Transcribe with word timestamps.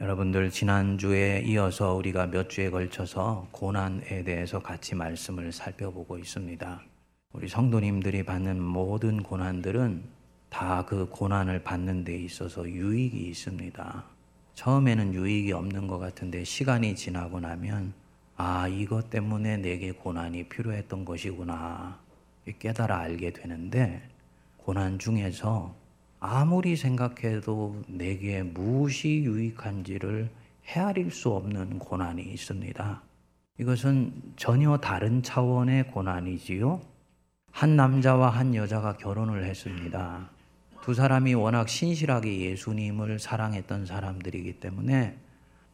여러분들 0.00 0.50
지난주에 0.50 1.42
이어서 1.44 1.92
우리가 1.92 2.28
몇 2.28 2.48
주에 2.48 2.70
걸쳐서 2.70 3.48
고난에 3.50 4.24
대해서 4.24 4.58
같이 4.58 4.94
말씀을 4.94 5.52
살펴보고 5.52 6.16
있습니다. 6.16 6.80
우리 7.34 7.48
성도님들이 7.48 8.22
받는 8.22 8.62
모든 8.62 9.22
고난들은 9.22 10.02
다 10.48 10.86
그 10.88 11.06
고난을 11.10 11.64
받는 11.64 12.04
데 12.04 12.16
있어서 12.16 12.66
유익이 12.66 13.28
있습니다. 13.28 14.04
처음에는 14.54 15.12
유익이 15.12 15.52
없는 15.52 15.86
것 15.86 15.98
같은데 15.98 16.44
시간이 16.44 16.96
지나고 16.96 17.38
나면 17.38 17.92
아, 18.36 18.68
이것 18.68 19.10
때문에 19.10 19.58
내게 19.58 19.92
고난이 19.92 20.44
필요했던 20.44 21.04
것이구나. 21.04 22.00
깨달아 22.58 23.00
알게 23.00 23.32
되는데 23.32 24.02
고난 24.56 24.98
중에서 24.98 25.74
아무리 26.22 26.76
생각해도 26.76 27.82
내게 27.88 28.42
무엇이 28.42 29.22
유익한지를 29.24 30.28
헤아릴 30.66 31.10
수 31.10 31.30
없는 31.30 31.78
고난이 31.78 32.22
있습니다. 32.22 33.02
이것은 33.58 34.12
전혀 34.36 34.76
다른 34.76 35.22
차원의 35.22 35.88
고난이지요. 35.88 36.82
한 37.50 37.74
남자와 37.74 38.28
한 38.28 38.54
여자가 38.54 38.98
결혼을 38.98 39.44
했습니다. 39.44 40.28
두 40.82 40.92
사람이 40.92 41.32
워낙 41.34 41.70
신실하게 41.70 42.40
예수님을 42.50 43.18
사랑했던 43.18 43.86
사람들이기 43.86 44.60
때문에 44.60 45.16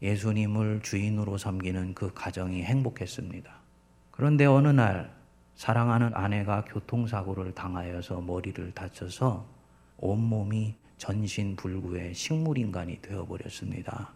예수님을 0.01 0.79
주인으로 0.81 1.37
섬기는 1.37 1.93
그 1.93 2.13
가정이 2.13 2.63
행복했습니다. 2.63 3.51
그런데 4.11 4.45
어느 4.45 4.69
날 4.69 5.13
사랑하는 5.55 6.11
아내가 6.13 6.63
교통사고를 6.65 7.53
당하여서 7.53 8.21
머리를 8.21 8.71
다쳐서 8.73 9.56
온몸이 9.97 10.75
전신불구의 10.97 12.13
식물인간이 12.13 13.01
되어버렸습니다. 13.01 14.13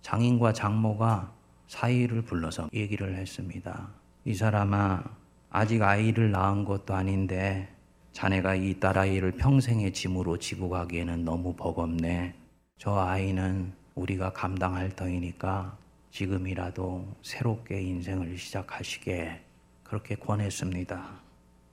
장인과 0.00 0.52
장모가 0.52 1.32
사이를 1.68 2.22
불러서 2.22 2.68
얘기를 2.72 3.16
했습니다. 3.16 3.88
이 4.24 4.34
사람아, 4.34 5.04
아직 5.50 5.82
아이를 5.82 6.30
낳은 6.30 6.64
것도 6.64 6.94
아닌데 6.94 7.68
자네가 8.12 8.56
이 8.56 8.78
딸아이를 8.78 9.32
평생의 9.32 9.92
짐으로 9.92 10.38
지고 10.38 10.68
가기에는 10.68 11.24
너무 11.24 11.54
버겁네. 11.54 12.34
저 12.78 12.96
아이는 12.96 13.72
우리가 13.94 14.32
감당할 14.32 14.90
터이니까 14.90 15.76
지금이라도 16.10 17.06
새롭게 17.22 17.80
인생을 17.80 18.36
시작하시게 18.36 19.40
그렇게 19.82 20.14
권했습니다. 20.14 21.10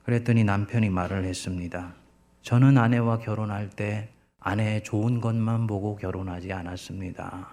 그랬더니 0.04 0.44
남편이 0.44 0.90
말을 0.90 1.26
했습니다. 1.26 1.94
저는 2.42 2.78
아내와 2.78 3.20
결혼할 3.20 3.70
때 3.70 4.10
아내의 4.40 4.84
좋은 4.84 5.22
것만 5.22 5.68
보고 5.68 5.96
결혼하지 5.96 6.54
않았습니다. 6.54 7.50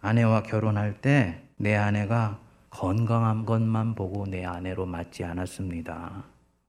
아내와 0.00 0.42
결혼할 0.42 1.00
때 1.00 1.44
내 1.56 1.76
아내가 1.76 2.40
건강한 2.68 3.46
것만 3.46 3.94
보고 3.94 4.26
내 4.26 4.44
아내로 4.44 4.86
맞지 4.86 5.22
않았습니다. 5.22 6.24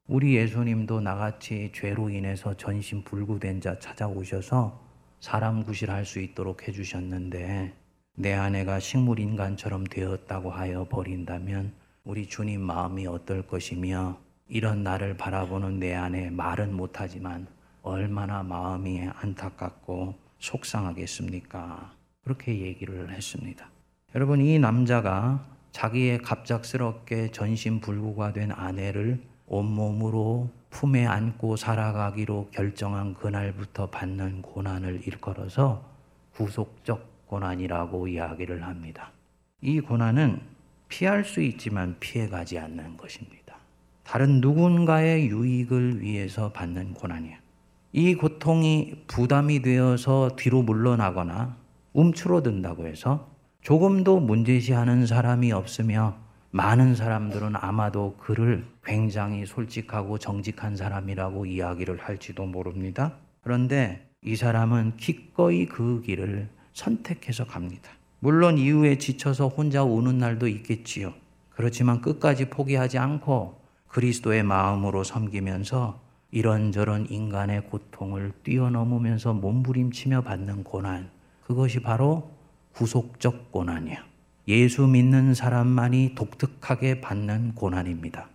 우리 0.07 0.35
예수님도 0.35 1.01
나같이 1.01 1.71
죄로 1.73 2.11
인해서 2.11 2.55
전신 2.55 3.03
불구된 3.03 3.61
자 3.61 3.79
찾아오셔서 3.79 4.79
사람 5.19 5.63
구실할 5.63 6.05
수 6.05 6.19
있도록 6.19 6.67
해주셨는데 6.67 7.73
내 8.17 8.33
아내가 8.33 8.79
식물 8.79 9.19
인간처럼 9.19 9.85
되었다고 9.85 10.51
하여 10.51 10.87
버린다면 10.87 11.73
우리 12.03 12.27
주님 12.27 12.61
마음이 12.61 13.07
어떨 13.07 13.47
것이며 13.47 14.19
이런 14.47 14.83
나를 14.83 15.17
바라보는 15.17 15.79
내 15.79 15.93
안에 15.95 16.29
말은 16.29 16.75
못하지만 16.75 17.47
얼마나 17.81 18.43
마음이 18.43 19.09
안타깝고 19.15 20.15
속상하겠습니까? 20.39 21.93
그렇게 22.23 22.59
얘기를 22.59 23.11
했습니다. 23.11 23.69
여러분, 24.13 24.41
이 24.41 24.59
남자가 24.59 25.45
자기의 25.71 26.19
갑작스럽게 26.19 27.31
전신불구가 27.31 28.33
된 28.33 28.51
아내를 28.51 29.21
온몸으로 29.47 30.49
품에 30.69 31.05
안고 31.05 31.55
살아가기로 31.55 32.49
결정한 32.51 33.13
그날부터 33.13 33.89
받는 33.89 34.41
고난을 34.41 35.01
일컬어서 35.07 35.89
구속적 36.33 37.27
고난이라고 37.27 38.07
이야기를 38.07 38.63
합니다. 38.63 39.11
이 39.61 39.79
고난은 39.79 40.41
피할 40.87 41.23
수 41.23 41.41
있지만 41.41 41.97
피해가지 41.99 42.59
않는 42.59 42.97
것입니다. 42.97 43.44
다른 44.05 44.39
누군가의 44.39 45.27
유익을 45.27 46.01
위해서 46.01 46.51
받는 46.51 46.93
고난이야. 46.93 47.37
이 47.91 48.13
고통이 48.15 49.03
부담이 49.07 49.61
되어서 49.61 50.35
뒤로 50.37 50.61
물러나거나 50.61 51.57
움츠러든다고 51.93 52.87
해서 52.87 53.29
조금도 53.61 54.19
문제시하는 54.19 55.07
사람이 55.07 55.51
없으며 55.51 56.17
많은 56.51 56.95
사람들은 56.95 57.55
아마도 57.55 58.15
그를 58.17 58.65
굉장히 58.83 59.45
솔직하고 59.45 60.19
정직한 60.19 60.75
사람이라고 60.75 61.47
이야기를 61.47 61.97
할지도 61.97 62.45
모릅니다. 62.45 63.13
그런데 63.41 64.07
이 64.21 64.35
사람은 64.35 64.97
기꺼이 64.97 65.65
그 65.65 66.01
길을 66.01 66.47
선택해서 66.73 67.45
갑니다. 67.45 67.91
물론 68.19 68.57
이후에 68.57 68.97
지쳐서 68.97 69.47
혼자 69.47 69.83
우는 69.83 70.17
날도 70.17 70.47
있겠지요. 70.47 71.13
그렇지만 71.49 72.01
끝까지 72.01 72.49
포기하지 72.49 72.97
않고 72.97 73.64
그리스도의 73.95 74.43
마음으로 74.43 75.05
섬기면서 75.05 76.01
이런저런 76.29 77.07
인간의 77.09 77.69
고통을 77.69 78.33
뛰어넘으면서 78.43 79.33
몸부림치며 79.33 80.23
받는 80.23 80.65
고난. 80.65 81.09
그것이 81.45 81.79
바로 81.79 82.29
구속적 82.73 83.53
고난이야. 83.53 84.03
예수 84.49 84.85
믿는 84.85 85.33
사람만이 85.33 86.13
독특하게 86.15 86.99
받는 86.99 87.55
고난입니다. 87.55 88.27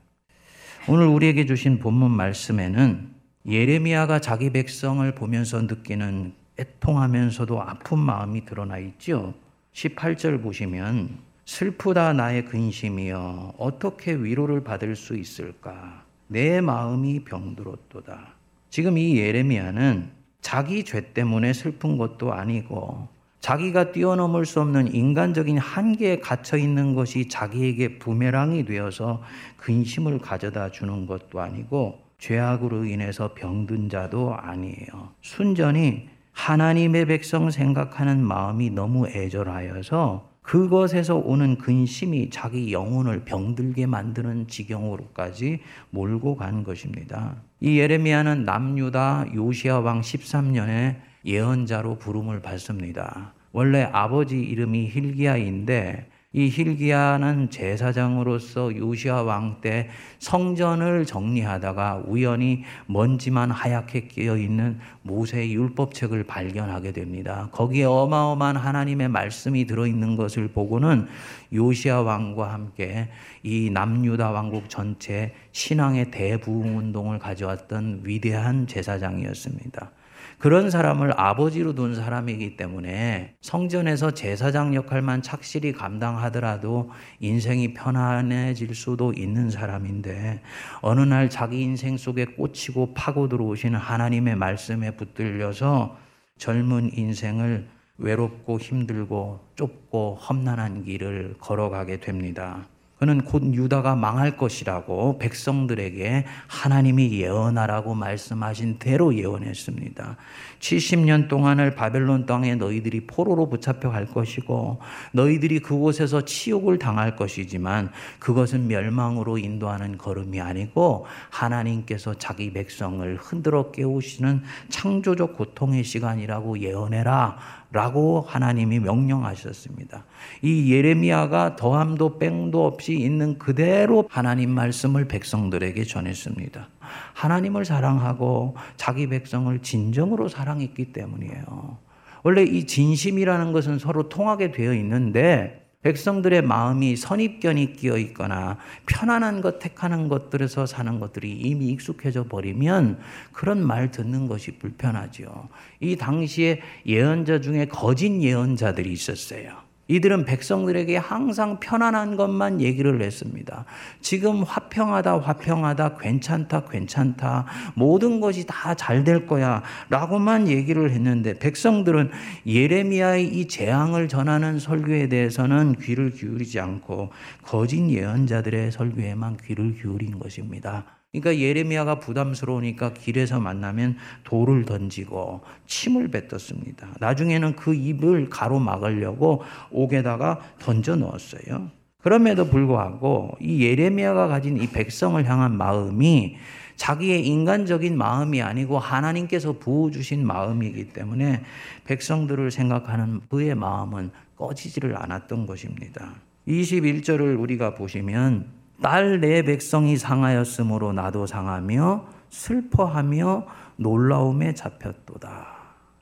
오늘 0.89 1.09
우리에게 1.09 1.45
주신 1.45 1.79
본문 1.79 2.11
말씀에는 2.11 3.11
예레미야가 3.47 4.23
자기 4.23 4.49
백성을 4.49 5.15
보면서 5.15 5.61
느끼는 5.61 6.33
애통하면서도 6.59 7.61
아픈 7.61 7.99
마음이 7.99 8.47
드러나 8.47 8.79
있죠. 8.79 9.35
18절 9.75 10.43
보시면 10.43 11.19
슬프다 11.51 12.13
나의 12.13 12.45
근심이여 12.45 13.55
어떻게 13.59 14.15
위로를 14.15 14.63
받을 14.63 14.95
수 14.95 15.17
있을까? 15.17 16.05
내 16.29 16.61
마음이 16.61 17.25
병들었도다. 17.25 18.35
지금 18.71 18.97
이 18.97 19.19
예레미야는 19.19 20.13
자기 20.41 20.85
죄 20.85 21.13
때문에 21.13 21.53
슬픈 21.53 21.99
것도 21.99 22.33
아니고 22.33 23.09
자기가 23.41 23.91
뛰어넘을 23.91 24.47
수 24.47 24.61
없는 24.61 24.95
인간적인 24.95 25.59
한계에 25.59 26.21
갇혀 26.21 26.57
있는 26.57 26.95
것이 26.95 27.29
자기에게 27.29 27.99
부메랑이 27.99 28.65
되어서 28.65 29.21
근심을 29.57 30.21
가져다 30.21 30.71
주는 30.71 31.05
것도 31.05 31.41
아니고 31.41 31.99
죄악으로 32.19 32.85
인해서 32.85 33.35
병든 33.35 33.89
자도 33.89 34.37
아니에요. 34.37 35.15
순전히 35.21 36.09
하나님의 36.31 37.07
백성 37.07 37.51
생각하는 37.51 38.23
마음이 38.23 38.71
너무 38.71 39.09
애절하여서 39.09 40.30
그것에서 40.51 41.15
오는 41.15 41.59
근심이 41.59 42.29
자기 42.29 42.73
영혼을 42.73 43.25
병들게 43.25 43.87
만드는 43.87 44.49
지경으로까지 44.49 45.61
몰고 45.91 46.35
간 46.35 46.65
것입니다. 46.65 47.37
이 47.61 47.79
예레미야는 47.79 48.47
남유다 48.47 49.27
요시아 49.33 49.79
왕 49.79 50.01
13년에 50.01 50.97
예언자로 51.25 51.99
부름을 51.99 52.43
받습니다. 52.43 53.33
원래 53.53 53.89
아버지 53.93 54.41
이름이 54.41 54.89
힐기야인데 54.89 56.11
이 56.33 56.49
힐기야는 56.49 57.51
제사장으로서 57.51 58.77
요시아 58.77 59.23
왕 59.23 59.61
때 59.61 59.89
성전을 60.21 61.05
정리하다가 61.05 62.05
우연히 62.07 62.63
먼지만 62.87 63.51
하얗게 63.51 64.07
끼어 64.07 64.37
있는 64.37 64.79
모세의 65.03 65.53
율법책을 65.53 66.25
발견하게 66.25 66.93
됩니다. 66.93 67.49
거기에 67.51 67.85
어마어마한 67.85 68.57
하나님의 68.57 69.09
말씀이 69.09 69.67
들어 69.67 69.89
있는 69.89 70.15
것을 70.15 70.49
보고는 70.49 71.09
요시아 71.53 72.03
왕과 72.03 72.53
함께 72.53 73.09
이 73.43 73.71
남유다 73.71 74.31
왕국 74.31 74.69
전체 74.71 75.35
신앙의 75.51 76.13
대부흥 76.13 76.79
운동을 76.79 77.19
가져왔던 77.19 78.03
위대한 78.05 78.69
제사장이었습니다. 78.69 79.91
그런 80.41 80.71
사람을 80.71 81.13
아버지로 81.21 81.75
둔 81.75 81.95
사람이기 81.95 82.57
때문에 82.57 83.37
성전에서 83.43 84.13
제사장 84.13 84.75
역할만 84.75 85.21
착실히 85.21 85.75
감당하더라도 85.75 86.91
인생이 87.19 87.75
편안해질 87.75 88.75
수도 88.75 89.13
있는 89.13 89.51
사람인데 89.51 90.41
어느 90.81 91.03
날 91.03 91.29
자기 91.29 91.61
인생 91.61 91.99
속에 91.99 92.25
꽂히고 92.25 92.95
파고 92.95 93.29
들어오시는 93.29 93.79
하나님의 93.79 94.37
말씀에 94.37 94.97
붙들려서 94.97 95.99
젊은 96.39 96.91
인생을 96.97 97.69
외롭고 97.99 98.59
힘들고 98.59 99.41
좁고 99.57 100.15
험난한 100.15 100.85
길을 100.85 101.37
걸어가게 101.39 102.01
됩니다. 102.01 102.67
그는 103.01 103.23
곧 103.23 103.43
유다가 103.55 103.97
망할 103.97 104.37
것이라고 104.37 105.17
백성들에게 105.19 106.27
하나님이 106.47 107.19
예언하라고 107.19 107.95
말씀하신 107.95 108.79
대로 108.79 109.17
예언했습니다. 109.17 110.19
70년 110.59 111.27
동안을 111.27 111.75
바벨론 111.75 112.27
땅에 112.27 112.55
너희들이 112.57 113.07
포로로 113.07 113.49
붙잡혀 113.49 113.91
갈 113.91 114.05
것이고 114.05 114.81
너희들이 115.13 115.61
그곳에서 115.61 116.27
치욕을 116.27 116.79
당할 116.79 117.17
것이지만 117.17 117.91
그것은 118.19 118.69
멸망으로 118.69 119.39
인도하는 119.39 119.97
걸음이 119.97 120.39
아니고 120.39 121.07
하나님께서 121.31 122.13
자기 122.19 122.53
백성을 122.53 123.17
흔들어 123.17 123.71
깨우시는 123.71 124.43
창조적 124.69 125.39
고통의 125.39 125.85
시간이라고 125.85 126.59
예언해라 126.59 127.60
라고 127.73 128.21
하나님이 128.27 128.81
명령하셨습니다. 128.81 130.05
이 130.43 130.73
예레미야가 130.73 131.55
더함도 131.55 132.19
뺑도 132.19 132.67
없이 132.67 132.95
있는 132.95 133.39
그대로 133.39 134.09
하나님 134.11 134.51
말씀을 134.51 135.07
백성들에게 135.07 135.85
전했습니다. 135.85 136.69
하나님을 137.15 137.65
사랑하고 137.65 138.57
자기 138.77 139.07
백성을 139.09 139.57
진정으로 139.61 140.29
사랑했기 140.29 140.93
때문이에요. 140.93 141.79
원래 142.23 142.43
이 142.43 142.67
진심이라는 142.67 143.53
것은 143.53 143.79
서로 143.79 144.09
통하게 144.09 144.51
되어 144.51 144.75
있는데 144.75 145.60
백성들의 145.83 146.43
마음이 146.43 146.95
선입견이 146.97 147.73
끼어 147.73 147.97
있거나 147.97 148.59
편안한 148.85 149.41
것 149.41 149.59
택하는 149.59 150.09
것들에서 150.09 150.67
사는 150.67 151.01
것들이 151.01 151.33
이미 151.33 151.69
익숙해져 151.69 152.25
버리면 152.25 152.99
그런 153.33 153.67
말 153.67 153.91
듣는 153.91 154.27
것이 154.27 154.59
불편하죠. 154.59 155.49
이 155.81 155.97
당시에 155.97 156.61
예언자 156.87 157.41
중에 157.41 157.67
거짓 157.67 158.11
예언자들이 158.21 158.93
있었어요. 158.93 159.70
이들은 159.91 160.25
백성들에게 160.25 160.97
항상 160.97 161.59
편안한 161.59 162.17
것만 162.17 162.61
얘기를 162.61 163.03
했습니다. 163.03 163.65
지금 164.01 164.45
화평하다, 164.45 165.19
화평하다, 165.19 165.97
괜찮다, 165.99 166.65
괜찮다, 166.67 167.47
모든 167.75 168.21
것이 168.21 168.47
다 168.47 168.75
잘 168.75 169.03
될 169.05 169.27
거야, 169.27 169.63
라고만 169.89 170.47
얘기를 170.49 170.91
했는데, 170.91 171.39
백성들은 171.39 172.11
예레미야의 172.47 173.27
이 173.29 173.49
재앙을 173.49 174.09
전하는 174.09 174.59
설교에 174.59 175.09
대해서는 175.09 175.75
귀를 175.77 176.11
기울이지 176.11 176.61
않고, 176.61 177.11
거짓 177.43 177.89
예언자들의 177.91 178.73
설교에만 178.73 179.39
귀를 179.45 179.75
기울인 179.75 180.19
것입니다. 180.19 181.00
그러니까 181.13 181.39
예레미야가 181.39 181.99
부담스러우니까 181.99 182.93
길에서 182.95 183.41
만나면 183.41 183.97
돌을 184.23 184.65
던지고 184.65 185.41
침을 185.67 186.09
뱉었습니다. 186.09 186.95
나중에는 187.01 187.57
그 187.57 187.75
입을 187.75 188.31
가로막으려고 188.31 189.43
옥에다가 189.73 190.41
던져 190.61 190.95
넣었어요. 190.95 191.71
그럼에도 191.99 192.49
불구하고 192.49 193.33
이 193.41 193.63
예레미야가 193.65 194.29
가진 194.29 194.57
이 194.57 194.69
백성을 194.69 195.23
향한 195.29 195.57
마음이 195.57 196.37
자기의 196.77 197.27
인간적인 197.27 197.99
마음이 197.99 198.41
아니고 198.41 198.79
하나님께서 198.79 199.53
부어 199.59 199.91
주신 199.91 200.27
마음이기 200.27 200.95
때문에 200.95 201.43
백성들을 201.85 202.51
생각하는 202.51 203.21
그의 203.29 203.55
마음은 203.55 204.13
꺼지지를 204.37 204.97
않았던 204.97 205.45
것입니다. 205.45 206.15
21절을 206.49 207.39
우리가 207.39 207.75
보시면 207.75 208.60
딸 208.83 209.21
내 209.21 209.43
백성이 209.43 209.97
상하였으므로 209.97 210.93
나도 210.93 211.27
상하며 211.27 212.07
슬퍼하며 212.31 213.47
놀라움에 213.77 214.55
잡혔도다. 214.55 215.59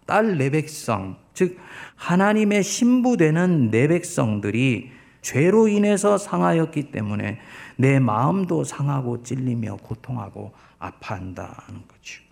딸 0.07 0.39
내 0.39 0.51
백성, 0.51 1.17
즉 1.35 1.59
하나님의 1.97 2.63
신부되는 2.63 3.71
내 3.71 3.89
백성들이 3.89 4.91
죄로 5.21 5.69
인해서 5.69 6.17
상하였기 6.17 6.91
때문에 6.91 7.39
내 7.77 7.99
마음도 7.99 8.65
상하고 8.65 9.23
찔리며 9.23 9.77
고통하고 9.83 10.53
아파한다는 10.79 11.83
거죠. 11.89 12.23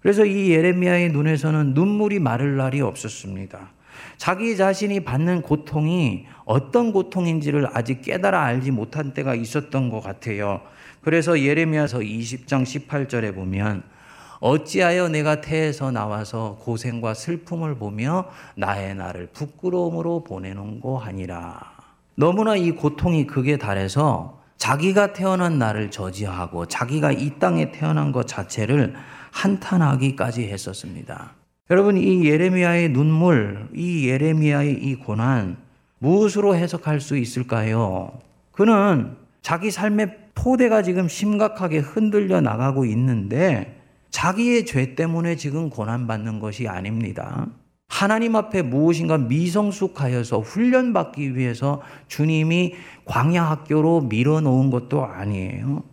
그래서 0.00 0.24
이 0.24 0.50
예레미야의 0.50 1.12
눈에서는 1.12 1.74
눈물이 1.74 2.18
마를 2.18 2.56
날이 2.56 2.80
없었습니다. 2.80 3.70
자기 4.16 4.56
자신이 4.56 5.00
받는 5.00 5.42
고통이 5.42 6.26
어떤 6.44 6.92
고통인지를 6.92 7.68
아직 7.72 8.02
깨달아 8.02 8.42
알지 8.44 8.70
못한 8.70 9.14
때가 9.14 9.34
있었던 9.34 9.90
것 9.90 10.00
같아요. 10.00 10.60
그래서 11.00 11.40
예레미야서 11.40 11.98
20장 11.98 12.62
18절에 12.62 13.34
보면 13.34 13.82
어찌하여 14.40 15.08
내가 15.08 15.40
태에서 15.40 15.90
나와서 15.92 16.58
고생과 16.60 17.14
슬픔을 17.14 17.76
보며 17.76 18.26
나의 18.56 18.96
나를 18.96 19.28
부끄러움으로 19.32 20.24
보내는고 20.24 20.98
하니라. 20.98 21.60
너무나 22.16 22.56
이 22.56 22.72
고통이 22.72 23.26
극에 23.26 23.56
달해서 23.56 24.40
자기가 24.56 25.12
태어난 25.12 25.58
나를 25.58 25.90
저지하고 25.90 26.66
자기가 26.66 27.12
이 27.12 27.38
땅에 27.38 27.72
태어난 27.72 28.12
것 28.12 28.26
자체를 28.26 28.94
한탄하기까지 29.30 30.48
했었습니다. 30.48 31.41
여러분 31.72 31.96
이 31.96 32.26
예레미야의 32.26 32.90
눈물, 32.90 33.66
이 33.74 34.06
예레미야의 34.06 34.74
이 34.74 34.94
고난 34.94 35.56
무엇으로 36.00 36.54
해석할 36.54 37.00
수 37.00 37.16
있을까요? 37.16 38.12
그는 38.50 39.16
자기 39.40 39.70
삶의 39.70 40.18
토대가 40.34 40.82
지금 40.82 41.08
심각하게 41.08 41.78
흔들려 41.78 42.42
나가고 42.42 42.84
있는데 42.84 43.80
자기의 44.10 44.66
죄 44.66 44.94
때문에 44.94 45.36
지금 45.36 45.70
고난받는 45.70 46.40
것이 46.40 46.68
아닙니다. 46.68 47.46
하나님 47.88 48.36
앞에 48.36 48.60
무엇인가 48.60 49.16
미성숙하여서 49.16 50.40
훈련받기 50.40 51.36
위해서 51.36 51.80
주님이 52.06 52.74
광야 53.06 53.44
학교로 53.44 54.02
밀어놓은 54.02 54.70
것도 54.70 55.06
아니에요. 55.06 55.84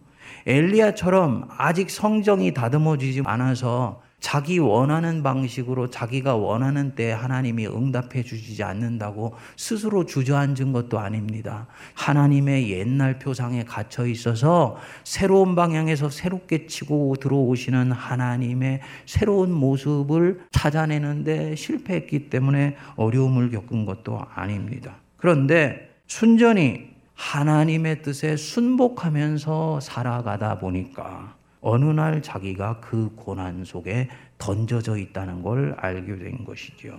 엘리야처럼 0.46 1.48
아직 1.58 1.90
성정이 1.90 2.54
다듬어지지 2.54 3.22
않아서 3.24 4.02
자기 4.20 4.60
원하는 4.60 5.24
방식으로 5.24 5.90
자기가 5.90 6.36
원하는 6.36 6.94
때 6.96 7.12
하나님이 7.12 7.68
응답해 7.68 8.24
주지 8.24 8.62
않는다고 8.64 9.34
스스로 9.56 10.06
주저앉은 10.06 10.74
것도 10.74 11.00
아닙니다. 11.00 11.68
하나님의 11.94 12.70
옛날 12.72 13.18
표상에 13.18 13.64
갇혀 13.64 14.06
있어서 14.06 14.78
새로운 15.04 15.56
방향에서 15.56 16.10
새롭게 16.10 16.68
치고 16.68 17.16
들어오시는 17.22 17.92
하나님의 17.92 18.82
새로운 19.06 19.52
모습을 19.52 20.42
찾아내는데 20.52 21.56
실패했기 21.56 22.30
때문에 22.30 22.76
어려움을 22.98 23.50
겪은 23.52 23.86
것도 23.86 24.22
아닙니다. 24.34 24.98
그런데 25.18 25.90
순전히 26.08 26.90
하나님의 27.16 28.02
뜻에 28.02 28.38
순복하면서 28.38 29.82
살아가다 29.82 30.60
보니까 30.60 31.39
어느 31.62 31.86
날 31.86 32.22
자기가 32.22 32.80
그 32.80 33.12
고난 33.16 33.66
속에 33.66 34.10
던져져 34.38 34.98
있다는 34.98 35.42
걸 35.42 35.76
알게 35.78 36.18
된 36.18 36.46
것이죠. 36.46 36.98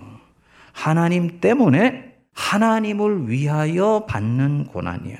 하나님 0.71 1.39
때문에 1.39 2.15
하나님을 2.33 3.29
위하여 3.29 4.05
받는 4.07 4.65
고난이요. 4.65 5.17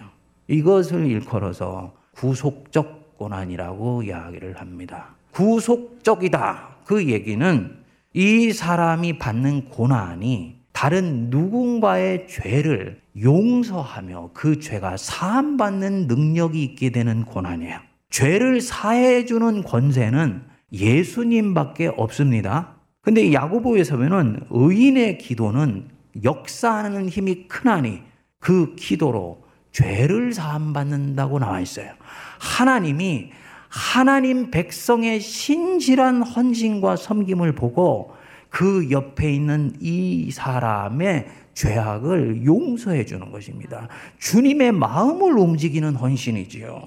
이것을 0.48 1.08
일컬어서 1.08 1.94
구속적 2.12 3.18
고난이라고 3.18 4.04
이야기를 4.04 4.60
합니다. 4.60 5.16
구속적이다. 5.32 6.70
그 6.86 7.08
얘기는 7.08 7.78
이 8.14 8.52
사람이 8.52 9.18
받는 9.18 9.70
고난이 9.70 10.62
다른 10.72 11.30
누군가의 11.30 12.28
죄를 12.28 13.02
용서하며 13.22 14.32
그 14.34 14.60
죄가 14.60 14.98
사함받는 14.98 16.08
능력이 16.08 16.64
있게 16.64 16.90
되는 16.90 17.26
고난이에요. 17.26 17.91
죄를 18.12 18.62
사해 18.62 19.26
주는 19.26 19.64
권세는 19.64 20.44
예수님밖에 20.72 21.88
없습니다. 21.88 22.76
근데 23.02 23.34
야고보에서 23.34 23.98
보면 23.98 24.46
의인의 24.52 25.18
기도는 25.18 25.88
역사하는 26.24 27.10
힘이 27.10 27.48
크나니 27.48 28.02
그 28.40 28.76
기도로 28.76 29.44
죄를 29.72 30.34
사함 30.34 30.74
받는다고 30.74 31.40
나와 31.40 31.60
있어요. 31.62 31.92
하나님이 32.40 33.32
하나님 33.70 34.52
백성의 34.52 35.22
신실한 35.22 36.22
헌신과 36.24 36.98
섬김을 36.98 37.56
보고 37.56 38.14
그 38.50 38.92
옆에 38.92 39.32
있는 39.32 39.74
이 39.80 40.30
사람의 40.32 41.28
죄악을 41.54 42.46
용서해 42.46 43.06
주는 43.06 43.32
것입니다. 43.32 43.88
주님의 44.20 44.74
마음을 44.74 45.38
움직이는 45.38 45.96
헌신이지요. 45.96 46.82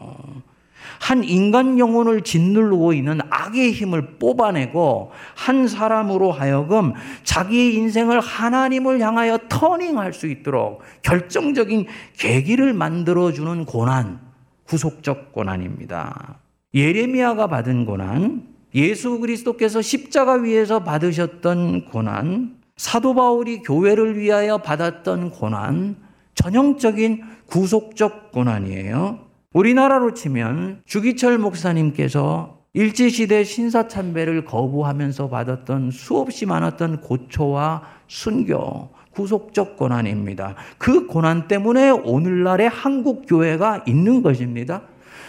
한 1.00 1.24
인간 1.24 1.78
영혼을 1.78 2.22
짓누르고 2.22 2.92
있는 2.92 3.20
악의 3.30 3.72
힘을 3.72 4.18
뽑아내고 4.18 5.12
한 5.34 5.68
사람으로 5.68 6.32
하여금 6.32 6.94
자기의 7.24 7.74
인생을 7.74 8.20
하나님을 8.20 9.00
향하여 9.00 9.38
터닝할 9.48 10.12
수 10.12 10.26
있도록 10.26 10.82
결정적인 11.02 11.86
계기를 12.16 12.72
만들어주는 12.72 13.64
고난, 13.64 14.20
구속적 14.64 15.32
고난입니다. 15.32 16.38
예레미야가 16.74 17.46
받은 17.46 17.86
고난, 17.86 18.54
예수 18.74 19.20
그리스도께서 19.20 19.80
십자가 19.82 20.34
위에서 20.34 20.82
받으셨던 20.82 21.86
고난, 21.86 22.56
사도 22.76 23.14
바울이 23.14 23.58
교회를 23.58 24.18
위하여 24.18 24.58
받았던 24.58 25.30
고난, 25.30 25.96
전형적인 26.34 27.22
구속적 27.46 28.32
고난이에요. 28.32 29.23
우리나라로 29.54 30.14
치면 30.14 30.82
주기철 30.84 31.38
목사님께서 31.38 32.58
일제시대 32.72 33.44
신사참배를 33.44 34.44
거부하면서 34.44 35.28
받았던 35.28 35.92
수없이 35.92 36.44
많았던 36.44 37.00
고초와 37.02 37.82
순교, 38.08 38.90
구속적 39.12 39.76
고난입니다. 39.76 40.56
그 40.76 41.06
고난 41.06 41.46
때문에 41.46 41.90
오늘날의 41.90 42.68
한국 42.68 43.26
교회가 43.28 43.84
있는 43.86 44.22
것입니다. 44.22 44.82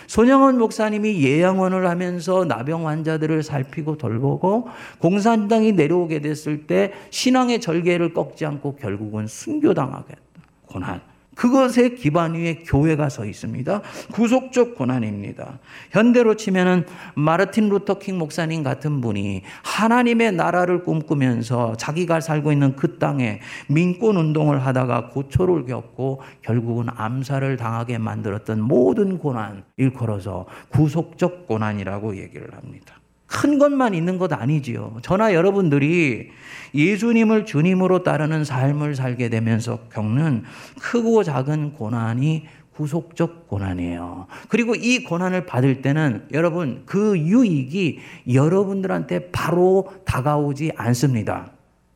손영원 0.08 0.58
목사님이 0.58 1.24
예양원을 1.24 1.88
하면서 1.88 2.46
나병 2.46 2.88
환자들을 2.88 3.44
살피고 3.44 3.98
돌보고 3.98 4.68
공산당이 4.98 5.74
내려오게 5.74 6.22
됐을 6.22 6.66
때 6.66 6.94
신앙의 7.12 7.62
절개를 7.62 8.14
꺾지 8.14 8.44
않고 8.46 8.76
결국은 8.76 9.28
순교당하겠다. 9.28 10.22
고난. 10.66 11.15
그것의 11.36 11.96
기반 11.96 12.34
위에 12.34 12.64
교회가 12.66 13.10
서 13.10 13.26
있습니다. 13.26 13.82
구속적 14.12 14.76
고난입니다. 14.76 15.60
현대로 15.92 16.36
치면은 16.36 16.86
마르틴 17.16 17.70
루터 17.70 18.00
킹 18.00 18.18
목사님 18.18 18.64
같은 18.64 19.02
분이 19.02 19.44
하나님의 19.64 20.32
나라를 20.32 20.84
꿈꾸면서 20.84 21.76
자기가 21.78 22.22
살고 22.22 22.52
있는 22.52 22.76
그 22.76 22.98
땅에 22.98 23.42
민권 23.68 24.18
운동을 24.18 24.66
하다가 24.66 25.10
고초를 25.10 25.66
겪고 25.66 26.22
결국은 26.42 26.88
암살을 26.96 27.58
당하게 27.58 27.98
만들었던 27.98 28.62
모든 28.62 29.18
고난 29.18 29.64
일컬어서 29.78 30.46
구속적 30.70 31.48
고난이라고 31.48 32.18
얘기를 32.18 32.54
합니다. 32.54 32.96
큰 33.28 33.58
것만 33.58 33.94
있는 33.94 34.18
것 34.18 34.32
아니지요. 34.34 34.98
저나 35.02 35.34
여러분들이 35.34 36.30
예수님을 36.74 37.46
주님으로 37.46 38.04
따르는 38.04 38.44
삶을 38.44 38.96
살게 38.96 39.30
되면서 39.30 39.80
겪는 39.92 40.44
크고 40.80 41.24
작은 41.24 41.74
고난이 41.74 42.46
구속적 42.76 43.48
고난이에요. 43.48 44.28
그리고 44.50 44.76
이 44.76 45.04
고난을 45.04 45.46
받을 45.46 45.82
때는 45.82 46.28
여러분 46.34 46.84
그 46.86 47.18
유익이 47.18 48.00
여러분들한테 48.34 49.32
바로 49.32 49.92
다가오지 50.06 50.74
않습니다. 50.76 51.52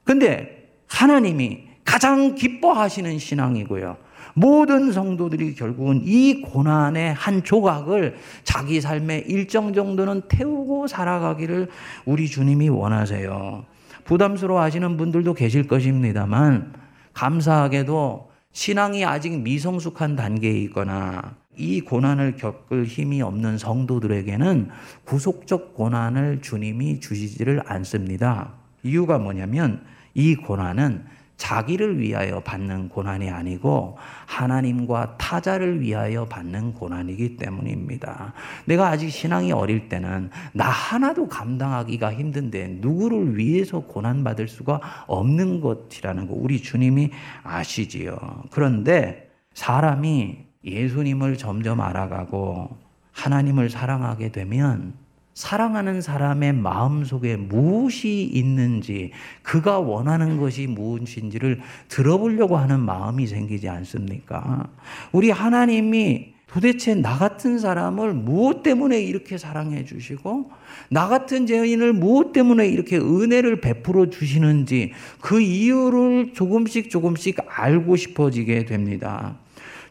근데 0.05 0.71
하나님이 0.88 1.65
가장 1.83 2.36
기뻐하시는 2.36 3.19
신앙이고요. 3.19 3.98
모든 4.39 4.91
성도들이 4.91 5.53
결국은 5.55 6.01
이 6.05 6.41
고난의 6.41 7.13
한 7.13 7.43
조각을 7.43 8.15
자기 8.43 8.79
삶의 8.79 9.25
일정 9.27 9.74
정도는 9.74 10.22
태우고 10.29 10.88
살아가기를 10.88 11.67
우리 12.05 12.27
주님이 12.27 12.69
원하세요. 12.69 13.65
부담스러워 14.05 14.62
하시는 14.62 14.96
분들도 14.96 15.34
계실 15.34 15.67
것입니다만, 15.67 16.74
감사하게도 17.13 18.29
신앙이 18.53 19.03
아직 19.05 19.41
미성숙한 19.41 20.15
단계에 20.15 20.58
있거나 20.62 21.36
이 21.58 21.81
고난을 21.81 22.38
겪을 22.38 22.86
힘이 22.86 23.22
없는 23.22 23.58
성도들에게는 23.58 24.69
구속적 25.03 25.75
고난을 25.75 26.41
주님이 26.41 27.01
주시지를 27.01 27.62
않습니다. 27.65 28.53
이유가 28.84 29.17
뭐냐면 29.17 29.81
이 30.13 30.36
고난은 30.36 31.03
자기를 31.39 32.00
위하여 32.00 32.41
받는 32.41 32.89
고난이 32.89 33.29
아니고 33.29 33.98
하나님과 34.25 35.15
타자를 35.17 35.79
위하여 35.79 36.25
받는 36.25 36.74
고난이기 36.74 37.38
때문입니다. 37.38 38.34
내가 38.65 38.89
아직 38.89 39.10
신앙이 39.10 39.53
어릴 39.53 39.88
때는 39.88 40.29
나 40.51 40.65
하나도 40.65 41.29
감당하기가 41.29 42.13
힘든데 42.13 42.79
누구를 42.81 43.38
위해서 43.38 43.79
고난받을 43.79 44.50
수가 44.50 44.81
없는 45.08 45.62
것이라는 45.62 46.27
거 46.27 46.34
우리 46.36 46.62
주님이 46.62 47.12
아시지요. 47.43 48.17
그런데 48.51 49.31
사람이 49.53 50.46
예수님을 50.65 51.38
점점 51.38 51.79
알아가고 51.79 52.77
하나님을 53.13 53.69
사랑하게 53.69 54.34
되면 54.34 54.93
사랑하는 55.39 56.01
사람의 56.01 56.51
마음 56.51 57.05
속에 57.05 57.38
무엇이 57.38 58.24
있는지, 58.24 59.12
그가 59.41 59.79
원하는 59.79 60.38
것이 60.38 60.67
무엇인지를 60.67 61.62
들어보려고 61.88 62.58
하는 62.58 62.81
마음이 62.81 63.25
생기지 63.25 63.69
않습니까? 63.69 64.67
우리 65.13 65.29
하나님이 65.29 66.34
도대체 66.46 66.93
나 66.93 67.17
같은 67.17 67.58
사람을 67.58 68.15
무엇 68.15 68.63
때문에 68.63 69.01
이렇게 69.01 69.38
사랑해 69.38 69.86
주시고, 69.86 70.51
나 70.89 71.08
같은 71.08 71.48
죄인을 71.48 71.93
무엇 71.93 72.34
때문에 72.34 72.67
이렇게 72.67 72.98
은혜를 72.98 73.62
베풀어 73.62 74.10
주시는지 74.10 74.91
그 75.22 75.39
이유를 75.39 76.34
조금씩 76.34 76.89
조금씩 76.89 77.38
알고 77.48 77.96
싶어지게 77.96 78.65
됩니다. 78.65 79.38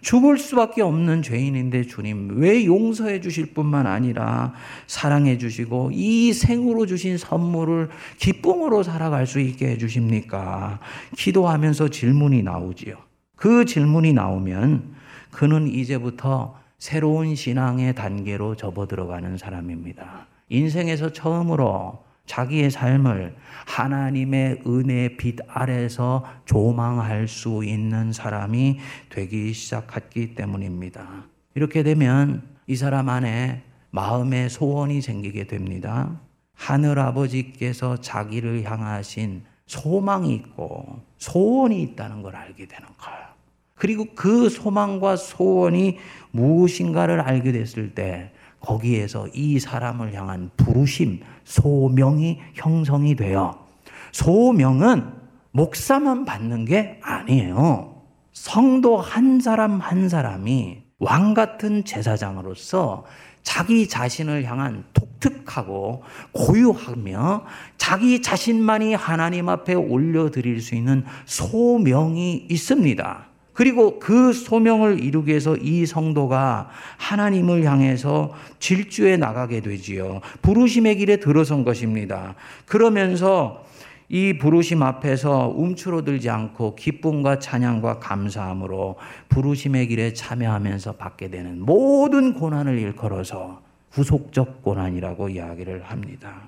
죽을 0.01 0.39
수밖에 0.39 0.83
없는 0.83 1.23
죄인인데 1.23 1.85
주님 1.85 2.39
왜 2.41 2.65
용서해 2.65 3.21
주실 3.21 3.53
뿐만 3.55 3.87
아니라 3.87 4.55
사랑해 4.87 5.39
주시고 5.39 5.91
이 5.93 6.33
생으로 6.33 6.87
주신 6.87 7.19
선물을 7.19 7.89
기쁨으로 8.19 8.83
살아갈 8.83 9.27
수 9.27 9.41
있게 9.41 9.69
해 9.69 9.79
주십니까? 9.79 10.79
기도하면서 11.17 11.89
질문이 11.89 12.43
나오지요. 12.43 12.97
그 13.37 13.65
질문이 13.65 14.13
나오면 14.13 14.95
그는 15.31 15.69
이제부터 15.69 16.57
새로운 16.79 17.35
신앙의 17.35 17.95
단계로 17.95 18.55
접어 18.57 18.87
들어가는 18.87 19.37
사람입니다. 19.37 20.27
인생에서 20.49 21.13
처음으로 21.13 22.08
자기의 22.29 22.71
삶을 22.71 23.35
하나님의 23.67 24.63
은혜 24.67 25.17
빛 25.17 25.39
아래서 25.49 26.25
조망할 26.45 27.27
수 27.27 27.65
있는 27.65 28.13
사람이 28.13 28.79
되기 29.09 29.53
시작했기 29.53 30.35
때문입니다. 30.35 31.25
이렇게 31.55 31.83
되면 31.83 32.43
이 32.67 32.77
사람 32.77 33.09
안에 33.09 33.63
마음의 33.91 34.51
소원이 34.51 35.01
생기게 35.01 35.47
됩니다. 35.47 36.21
하늘 36.55 36.99
아버지께서 36.99 37.97
자기를 37.97 38.65
향하신 38.65 39.43
소망이 39.67 40.35
있고 40.35 41.01
소원이 41.17 41.83
있다는 41.83 42.23
걸 42.23 42.37
알게 42.37 42.67
되는 42.67 42.87
거예요. 42.99 43.29
그리고 43.75 44.07
그 44.15 44.51
소망과 44.51 45.17
소원이 45.17 45.99
무엇인가를 46.33 47.21
알게 47.21 47.53
됐을 47.53 47.95
때 47.95 48.33
거기에서 48.61 49.29
이 49.35 49.59
사람을 49.59 50.15
향한 50.15 50.51
부르심, 50.57 51.21
소명이 51.45 52.39
형성이 52.55 53.15
되어 53.15 53.67
소명은 54.13 55.13
목사만 55.53 56.25
받는 56.25 56.65
게 56.65 57.01
아니에요. 57.03 58.03
성도 58.33 58.99
한 58.99 59.41
사람 59.41 59.81
한 59.81 60.09
사람이 60.09 60.83
왕 61.01 61.35
같은 61.35 61.85
제사장으로서 61.85 63.05
자기 63.43 63.89
자신을 63.89 64.45
향한 64.45 64.85
독특하고 64.93 66.03
고유하며 66.33 67.45
자기 67.79 68.21
자신만이 68.21 68.95
하나님 68.95 69.49
앞에 69.49 69.75
올려드릴 69.75 70.61
수 70.61 70.75
있는 70.75 71.05
소명이 71.25 72.47
있습니다. 72.51 73.28
그리고 73.59 73.99
그 73.99 74.33
소명을 74.33 75.03
이루기 75.03 75.31
위해서 75.31 75.57
이 75.57 75.85
성도가 75.85 76.69
하나님을 76.97 77.65
향해서 77.65 78.33
질주해 78.61 79.17
나가게 79.17 79.63
되지요. 79.63 80.21
부르심의 80.43 80.99
길에 80.99 81.17
들어선 81.17 81.65
것입니다. 81.65 82.37
그러면서 82.67 83.65
이 84.09 84.39
부르심 84.39 84.85
앞에서 84.85 85.53
움츠러들지 85.57 86.31
않고 86.31 86.77
기쁨과 86.77 87.41
찬양과 87.41 87.99
감사함으로 87.99 88.95
부르심의 89.29 89.89
길에 89.89 90.13
참여하면서 90.13 90.93
받게 90.93 91.29
되는 91.29 91.61
모든 91.61 92.35
고난을 92.35 92.79
일컬어서 92.79 93.61
구속적 93.91 94.63
고난이라고 94.63 95.31
이야기를 95.31 95.83
합니다. 95.83 96.43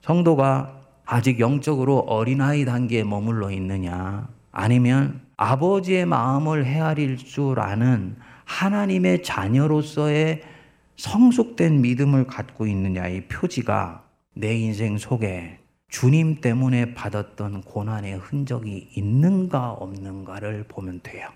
성도가 0.00 0.80
아직 1.04 1.38
영적으로 1.38 1.98
어린아이 1.98 2.64
단계에 2.64 3.04
머물러 3.04 3.52
있느냐, 3.52 4.26
아니면 4.50 5.20
아버지의 5.40 6.04
마음을 6.04 6.66
헤아릴 6.66 7.16
줄 7.16 7.60
아는 7.60 8.14
하나님의 8.44 9.22
자녀로서의 9.22 10.42
성숙된 10.96 11.80
믿음을 11.80 12.26
갖고 12.26 12.66
있느냐의 12.66 13.26
표지가 13.26 14.04
내 14.34 14.54
인생 14.54 14.98
속에 14.98 15.58
주님 15.88 16.42
때문에 16.42 16.92
받았던 16.92 17.62
고난의 17.62 18.18
흔적이 18.18 18.90
있는가 18.94 19.70
없는가를 19.70 20.66
보면 20.68 21.00
돼요. 21.02 21.30